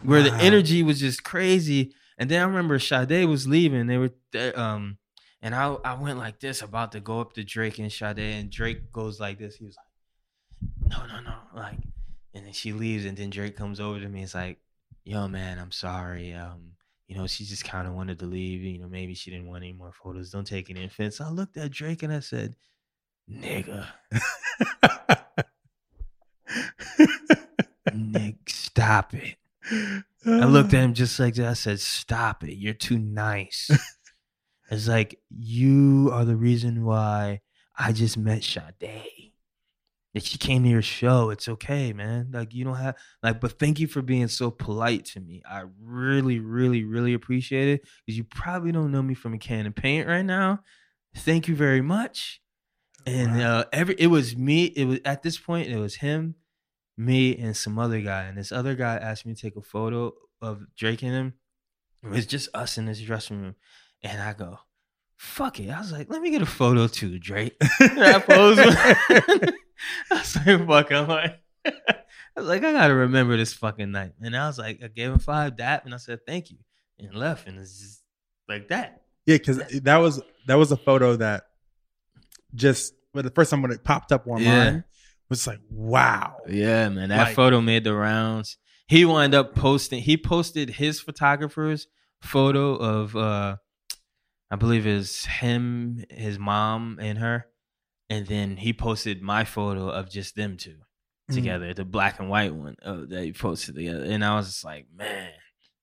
[0.02, 1.94] where the energy was just crazy.
[2.22, 3.88] And then I remember Sade was leaving.
[3.88, 4.12] They were
[4.54, 4.98] um,
[5.42, 8.48] and I I went like this, about to go up to Drake and Sade, and
[8.48, 9.56] Drake goes like this.
[9.56, 11.80] He was like, "No, no, no!" Like,
[12.32, 14.22] and then she leaves, and then Drake comes over to me.
[14.22, 14.60] It's like,
[15.02, 16.32] "Yo, man, I'm sorry.
[16.32, 16.74] Um,
[17.08, 18.62] you know, she just kind of wanted to leave.
[18.62, 20.30] You know, maybe she didn't want any more photos.
[20.30, 22.54] Don't take any offense." I looked at Drake and I said,
[23.28, 23.84] "Nigga,
[27.92, 31.48] Nick, stop it." I looked at him just like that.
[31.48, 32.54] I said, "Stop it!
[32.54, 33.70] You're too nice."
[34.70, 37.40] it's like you are the reason why
[37.76, 39.32] I just met Sade.
[40.14, 42.30] If she came to your show, it's okay, man.
[42.32, 45.42] Like you don't have like, but thank you for being so polite to me.
[45.48, 49.66] I really, really, really appreciate it because you probably don't know me from a can
[49.66, 50.60] of paint right now.
[51.16, 52.40] Thank you very much.
[53.06, 54.66] And uh, every it was me.
[54.66, 56.36] It was at this point it was him,
[56.96, 58.24] me, and some other guy.
[58.24, 61.34] And this other guy asked me to take a photo of Drake and him.
[62.02, 63.54] It was just us in this dressing room,
[64.02, 64.58] and I go,
[65.16, 68.60] "Fuck it." I was like, "Let me get a photo too, Drake." I posed.
[68.60, 69.52] I
[70.10, 71.72] was like, "Fuck." I'm like, I
[72.40, 74.12] was like, I gotta remember this fucking night.
[74.20, 76.58] And I was like, I gave him five dap, and I said thank you,
[76.98, 78.02] and left, and it's just
[78.48, 79.02] like that.
[79.26, 81.44] Yeah, because that was that was a photo that
[82.54, 84.80] just but the first time when it popped up online Yeah.
[85.32, 86.36] Was like, wow.
[86.48, 88.58] Yeah, man, that Like- photo made the rounds.
[88.86, 90.02] He wound up posting.
[90.02, 91.86] He posted his photographer's
[92.20, 93.56] photo of, uh
[94.50, 97.46] I believe is him, his mom, and her,
[98.10, 100.76] and then he posted my photo of just them two
[101.30, 101.34] Mm.
[101.34, 104.64] together, the black and white one uh, that he posted together, and I was just
[104.64, 105.30] like, man,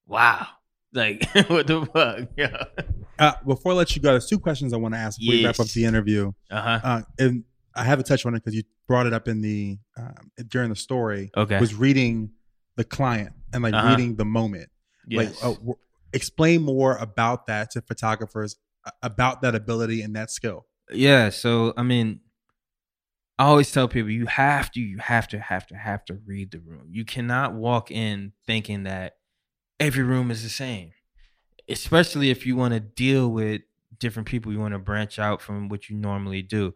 [0.05, 0.45] wow,
[0.93, 2.65] like what the fuck, yeah,
[3.17, 5.45] Uh, before I let you go, there's two questions I want to ask before we
[5.45, 6.31] wrap up the interview.
[6.51, 7.43] uh huh, Uh, and
[7.79, 10.69] I have to touch on it because you brought it up in the um, during
[10.69, 11.31] the story.
[11.35, 12.31] okay, Was reading
[12.75, 13.89] the client and like Uh-huh.
[13.89, 14.69] reading the moment.
[15.07, 15.17] yes.
[15.33, 15.75] Like, uh, w-
[16.13, 18.55] explain more about that to photographers
[18.85, 20.65] uh, about that ability and that skill.
[20.91, 22.21] Yeah, so I mean,
[23.37, 26.51] I always tell people you have to, you have to, have to, have to read
[26.51, 26.87] the room.
[26.91, 29.13] You cannot walk in thinking that
[29.79, 30.91] every room is the same,
[31.69, 33.61] especially if you want to deal with
[33.97, 34.51] different people.
[34.51, 36.73] You want to branch out from what you normally do.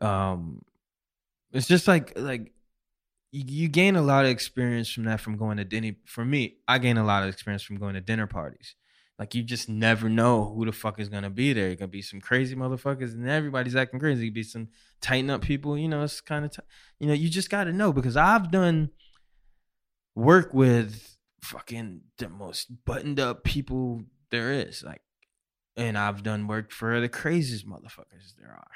[0.00, 0.62] Um,
[1.52, 2.52] it's just like like
[3.30, 5.92] you, you gain a lot of experience from that from going to dinner.
[6.06, 8.74] For me, I gain a lot of experience from going to dinner parties.
[9.18, 11.68] Like you just never know who the fuck is gonna be there.
[11.68, 14.26] It could be some crazy motherfuckers, and everybody's acting crazy.
[14.26, 14.68] It be some
[15.00, 15.78] tighten up people.
[15.78, 16.62] You know, it's kind of t-
[16.98, 18.90] you know you just got to know because I've done
[20.16, 24.82] work with fucking the most buttoned up people there is.
[24.82, 25.02] Like,
[25.76, 28.66] and I've done work for the craziest motherfuckers there are.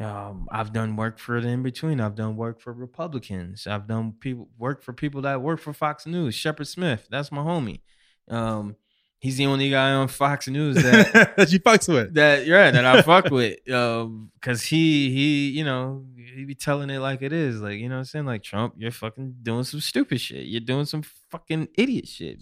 [0.00, 2.00] Um, I've done work for the in between.
[2.00, 3.66] I've done work for Republicans.
[3.66, 6.34] I've done people work for people that work for Fox News.
[6.34, 7.80] Shepard Smith, that's my homie.
[8.28, 8.76] Um,
[9.18, 12.14] he's the only guy on Fox News that that you fucks with.
[12.14, 13.68] that yeah that I fuck with.
[13.70, 17.60] Um, cause he he you know he be telling it like it is.
[17.60, 18.26] Like you know what I'm saying.
[18.26, 20.46] Like Trump, you're fucking doing some stupid shit.
[20.46, 22.38] You're doing some fucking idiot shit.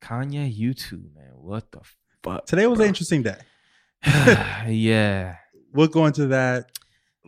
[0.00, 1.32] Kanye, you too, man.
[1.34, 1.80] What the
[2.22, 2.46] fuck?
[2.46, 3.38] Today was an interesting day.
[4.68, 5.36] yeah.
[5.76, 6.70] We'll go into that.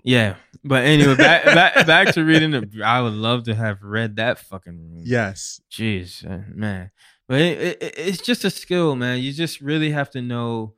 [0.04, 2.82] Yeah, but anyway, back back back to reading the.
[2.84, 5.02] I would love to have read that fucking room.
[5.04, 5.60] Yes.
[5.70, 6.90] Jeez, uh, man.
[7.26, 9.18] But it, it, it's just a skill, man.
[9.20, 10.74] You just really have to know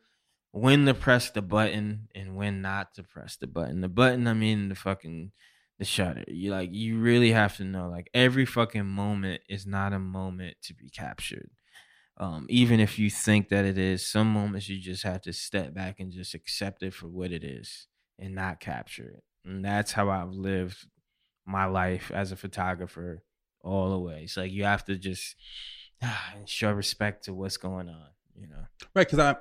[0.52, 3.80] when to press the button and when not to press the button.
[3.80, 5.30] The button, I mean, the fucking
[5.78, 6.24] the shutter.
[6.26, 7.88] You like, you really have to know.
[7.88, 11.50] Like every fucking moment is not a moment to be captured.
[12.20, 15.72] Um, even if you think that it is, some moments you just have to step
[15.72, 17.86] back and just accept it for what it is
[18.18, 19.24] and not capture it.
[19.44, 20.86] And that's how I've lived
[21.46, 23.24] my life as a photographer
[23.62, 24.20] all the way.
[24.24, 25.34] It's like you have to just
[26.44, 28.08] show respect to what's going on,
[28.38, 28.66] you know.
[28.94, 29.08] Right.
[29.10, 29.36] Because I,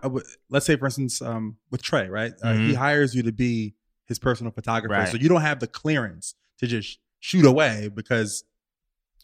[0.50, 2.32] let's say, for instance, um, with Trey, right?
[2.42, 2.76] Uh, he Mhm.
[2.78, 3.76] hires you to be
[4.08, 4.94] his personal photographer.
[4.94, 5.10] Right.
[5.10, 8.46] So you don't have the clearance to just shoot away because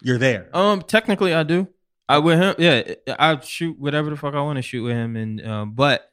[0.01, 0.49] you're there.
[0.53, 1.69] Um, technically, I do.
[2.07, 5.15] I with him, yeah, I shoot whatever the fuck I want to shoot with him,
[5.15, 6.11] and um, but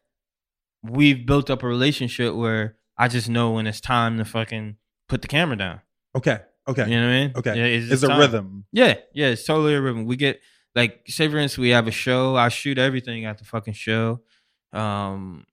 [0.82, 4.76] we've built up a relationship where I just know when it's time to fucking
[5.08, 5.80] put the camera down.
[6.16, 6.40] Okay.
[6.68, 6.88] Okay.
[6.88, 7.32] You know what I mean?
[7.36, 7.56] Okay.
[7.56, 8.20] Yeah, it's just a time.
[8.20, 8.64] rhythm.
[8.72, 10.06] Yeah, yeah, it's totally a rhythm.
[10.06, 10.40] We get
[10.74, 12.36] like, say for instance, we have a show.
[12.36, 14.20] I shoot everything at the fucking show.
[14.72, 15.44] Um,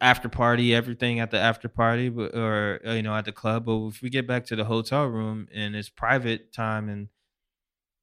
[0.00, 3.66] after party, everything at the after party, but or uh, you know at the club.
[3.66, 7.08] But if we get back to the hotel room and it's private time and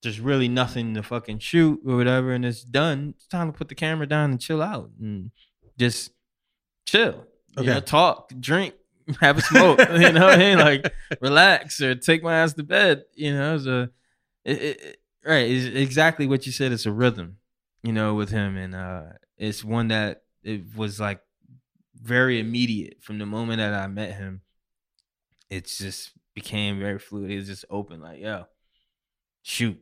[0.04, 3.70] there's really nothing to fucking shoot or whatever, and it's done, it's time to put
[3.70, 5.32] the camera down and chill out and
[5.78, 6.12] just
[6.86, 7.26] chill.
[7.58, 7.74] You Okay.
[7.74, 8.74] know, talk, drink,
[9.20, 9.80] have a smoke.
[9.93, 10.58] you know what I mean?
[10.58, 13.04] Like relax or take my ass to bed.
[13.16, 13.89] You know, it's a
[14.45, 15.49] it, it, it- right.
[15.49, 16.72] It's exactly what you said.
[16.72, 17.38] It's a rhythm.
[17.84, 19.04] You know, with him, and uh
[19.38, 21.20] it's one that it was like
[22.02, 24.41] very immediate from the moment that I met him.
[25.49, 27.30] It just became very fluid.
[27.32, 28.45] It was just open, like yo,
[29.41, 29.80] shoot.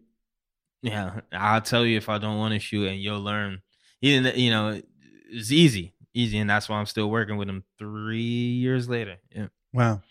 [0.82, 3.62] Yeah, I'll tell you if I don't want to shoot, and you'll learn.
[4.02, 4.82] Even you know,
[5.30, 9.18] it's easy, easy, and that's why I'm still working with him three years later.
[9.36, 9.48] Yeah.
[9.74, 10.02] Wow.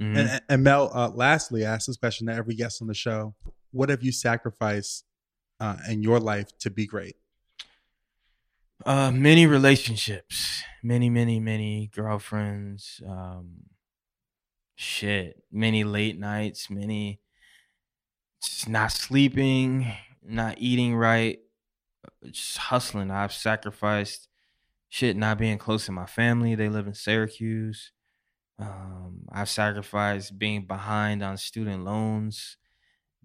[0.00, 0.16] Mhm.
[0.16, 3.34] And, and Mel, uh, lastly, I ask this question to every guest on the show:
[3.70, 5.04] What have you sacrificed
[5.60, 7.16] uh, in your life to be great?
[8.84, 13.00] Uh, many relationships, many, many, many girlfriends.
[13.06, 13.64] Um,
[14.74, 17.20] shit, many late nights, many
[18.42, 19.90] just not sleeping,
[20.24, 21.38] not eating right,
[22.30, 23.10] just hustling.
[23.10, 24.28] I've sacrificed
[24.88, 26.54] shit, not being close to my family.
[26.54, 27.92] They live in Syracuse.
[28.58, 32.56] Um, I've sacrificed being behind on student loans,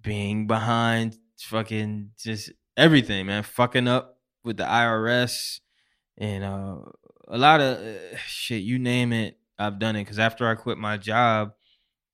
[0.02, 3.44] being behind fucking just everything, man.
[3.44, 5.60] Fucking up with the IRS
[6.18, 6.78] and uh,
[7.28, 8.64] a lot of uh, shit.
[8.64, 10.04] You name it, I've done it.
[10.04, 11.52] Because after I quit my job,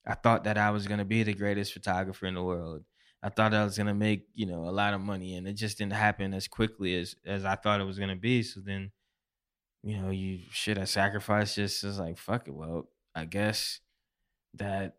[0.06, 2.84] I thought that I was gonna be the greatest photographer in the world.
[3.26, 5.78] I thought I was gonna make you know a lot of money, and it just
[5.78, 8.44] didn't happen as quickly as as I thought it was gonna be.
[8.44, 8.92] So then,
[9.82, 10.78] you know, you shit.
[10.78, 11.56] I sacrificed.
[11.56, 12.54] Just is like fuck it.
[12.54, 13.80] Well, I guess
[14.54, 14.98] that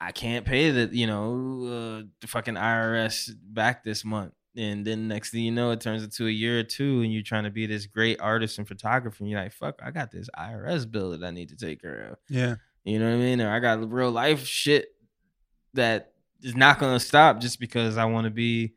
[0.00, 1.30] I can't pay the you know
[1.64, 4.32] uh, the fucking IRS back this month.
[4.56, 7.22] And then next thing you know, it turns into a year or two, and you're
[7.22, 10.28] trying to be this great artist and photographer, and you're like, "Fuck, I got this
[10.36, 12.56] IRS bill that I need to take care of." Yeah.
[12.82, 13.40] You know what I mean?
[13.40, 14.88] Or I got real life shit
[15.74, 18.74] that is not gonna stop just because I want to be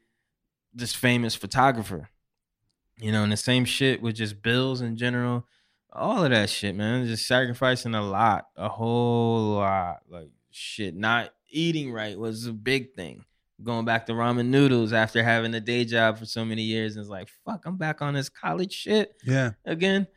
[0.74, 2.10] this famous photographer.
[3.00, 5.48] You know, and the same shit with just bills in general.
[5.92, 7.06] All of that shit, man.
[7.08, 10.02] Just sacrificing a lot, a whole lot.
[10.08, 10.96] Like shit.
[10.96, 13.26] Not eating right was a big thing.
[13.64, 17.02] Going back to ramen noodles after having a day job for so many years, and
[17.02, 19.52] it's like, fuck, I'm back on this college shit Yeah.
[19.66, 20.08] again.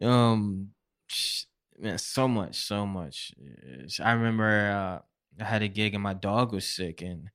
[0.00, 0.70] Um,
[1.06, 1.44] sh-
[1.78, 3.32] man, so much, so much.
[4.02, 4.98] I remember uh,
[5.40, 7.30] I had a gig and my dog was sick and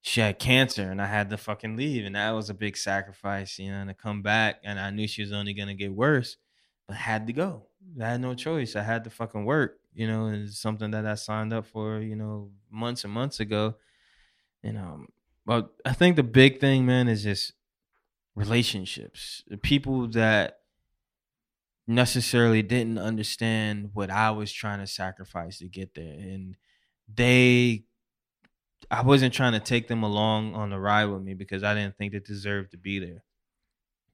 [0.00, 3.58] she had cancer and I had to fucking leave and that was a big sacrifice,
[3.58, 6.36] you know, and to come back and I knew she was only gonna get worse,
[6.86, 7.66] but had to go.
[8.00, 8.76] I had no choice.
[8.76, 12.16] I had to fucking work, you know, and something that I signed up for, you
[12.16, 13.76] know, months and months ago.
[14.62, 15.08] And um,
[15.44, 17.52] but I think the big thing, man, is just
[18.34, 19.44] relationships.
[19.62, 20.58] People that
[21.86, 26.14] necessarily didn't understand what I was trying to sacrifice to get there.
[26.14, 26.56] And
[27.12, 27.84] they
[28.92, 31.96] I wasn't trying to take them along on the ride with me because I didn't
[31.96, 33.24] think they deserved to be there.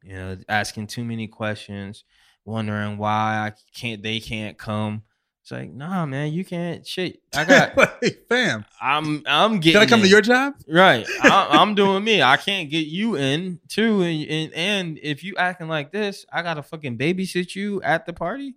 [0.05, 2.05] You know, asking too many questions,
[2.45, 5.03] wondering why I can't they can't come.
[5.43, 7.21] It's like, nah, man, you can't shit.
[7.35, 10.55] I got like, fam, I'm I'm getting can I come to your job?
[10.69, 11.05] Right.
[11.23, 12.23] I, I'm doing me.
[12.23, 14.03] I can't get you in too.
[14.03, 18.13] And, and and if you acting like this, I gotta fucking babysit you at the
[18.13, 18.55] party,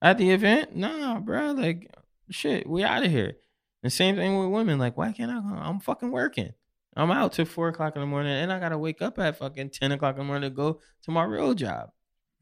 [0.00, 0.76] at the event.
[0.76, 1.52] Nah, bro.
[1.52, 1.92] Like,
[2.30, 3.34] shit, we out of here.
[3.86, 4.80] The same thing with women.
[4.80, 5.34] Like, why can't I?
[5.34, 5.54] Go?
[5.56, 6.52] I'm fucking working.
[6.96, 9.70] I'm out till four o'clock in the morning, and I gotta wake up at fucking
[9.70, 11.90] ten o'clock in the morning to go to my real job.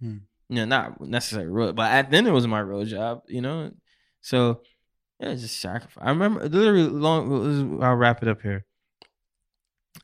[0.01, 0.19] Hmm.
[0.49, 3.25] You know, not necessarily real, but at then it was my real job.
[3.29, 3.73] You know,
[4.23, 4.63] so
[5.21, 6.03] yeah, it's just sacrifice.
[6.03, 7.83] I remember literally long.
[7.83, 8.65] I'll wrap it up here.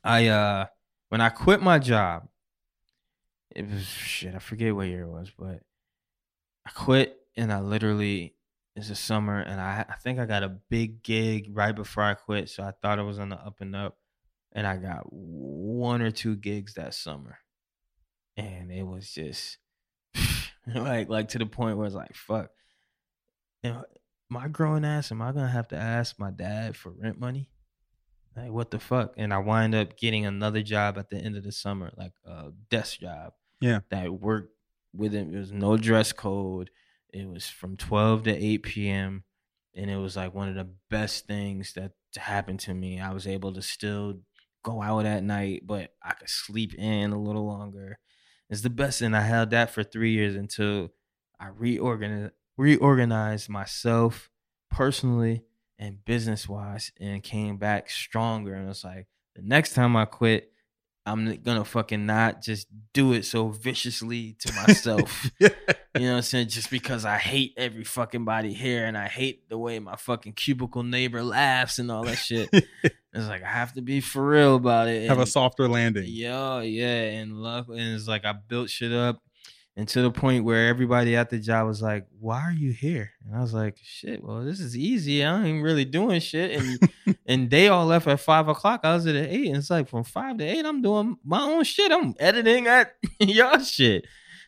[0.03, 0.65] I uh
[1.09, 2.27] when I quit my job,
[3.55, 4.35] it was shit.
[4.35, 5.61] I forget what year it was, but
[6.67, 8.35] I quit and I literally
[8.75, 12.13] it's a summer and I I think I got a big gig right before I
[12.13, 13.97] quit, so I thought it was on the up and up,
[14.53, 17.39] and I got one or two gigs that summer,
[18.37, 19.57] and it was just
[20.73, 22.51] like like to the point where it's like fuck.
[23.63, 23.83] You know,
[24.29, 27.49] my growing ass, am I gonna have to ask my dad for rent money?
[28.35, 29.13] Like what the fuck?
[29.17, 32.51] And I wind up getting another job at the end of the summer, like a
[32.69, 33.33] desk job.
[33.59, 33.81] Yeah.
[33.89, 34.53] That worked
[34.95, 35.27] with it.
[35.27, 36.69] It was no dress code.
[37.13, 39.23] It was from twelve to eight PM.
[39.73, 42.99] And it was like one of the best things that happened to me.
[42.99, 44.19] I was able to still
[44.63, 47.97] go out at night, but I could sleep in a little longer.
[48.49, 50.89] It's the best, and I held that for three years until
[51.39, 54.29] I reorganized reorganized myself
[54.69, 55.43] personally
[55.79, 58.53] and business wise, and came back stronger.
[58.53, 60.50] And it's like the next time I quit,
[61.05, 65.29] I'm gonna fucking not just do it so viciously to myself.
[65.39, 66.49] You know what I'm saying?
[66.49, 70.33] Just because I hate every fucking body here and I hate the way my fucking
[70.33, 72.49] cubicle neighbor laughs and all that shit.
[72.83, 75.09] it's like I have to be for real about it.
[75.09, 76.05] Have a softer landing.
[76.07, 79.21] yeah, yeah, and love, and it's like I built shit up,
[79.77, 83.11] and to the point where everybody at the job was like, "Why are you here?"
[83.25, 85.23] And I was like, "Shit, well, this is easy.
[85.23, 88.81] I ain't really doing shit." And and they all left at five o'clock.
[88.83, 91.63] I was at eight, and it's like from five to eight, I'm doing my own
[91.63, 91.91] shit.
[91.91, 94.05] I'm editing at y'all shit,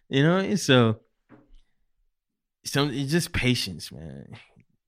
[0.10, 0.38] you know.
[0.38, 1.00] And so,
[2.66, 4.34] so it's just patience, man.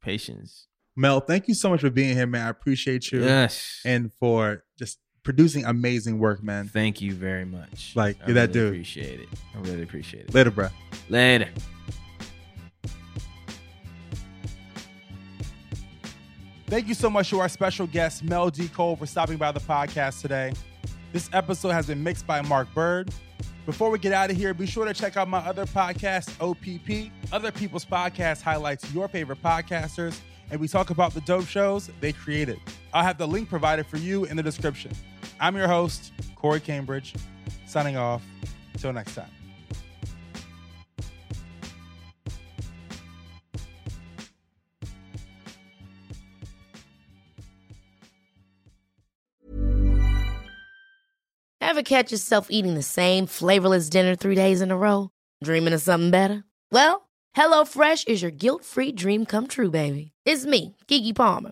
[0.01, 0.67] Patience.
[0.97, 2.47] Mel, thank you so much for being here, man.
[2.47, 3.23] I appreciate you.
[3.23, 3.81] Yes.
[3.83, 6.69] And for just producing amazing work, man.
[6.69, 7.91] Thank you very much.
[7.95, 8.67] Like, I you're that really dude.
[8.69, 9.27] Appreciate it.
[9.53, 10.33] I really appreciate it.
[10.33, 10.69] Later, bro.
[11.09, 11.49] Later.
[16.67, 18.69] Thank you so much to our special guest, Mel D.
[18.69, 20.53] Cole, for stopping by the podcast today.
[21.11, 23.09] This episode has been mixed by Mark Bird.
[23.65, 27.11] Before we get out of here, be sure to check out my other podcast, OPP.
[27.31, 30.19] Other People's Podcast highlights your favorite podcasters,
[30.51, 32.59] and we talk about the dope shows they created.
[32.93, 34.91] I'll have the link provided for you in the description.
[35.39, 37.13] I'm your host, Corey Cambridge,
[37.67, 38.23] signing off.
[38.77, 39.29] Till next time.
[51.61, 55.09] Ever catch yourself eating the same flavorless dinner three days in a row?
[55.43, 56.43] Dreaming of something better?
[56.71, 60.11] Well, HelloFresh is your guilt-free dream come true, baby.
[60.25, 61.51] It's me, Keke Palmer.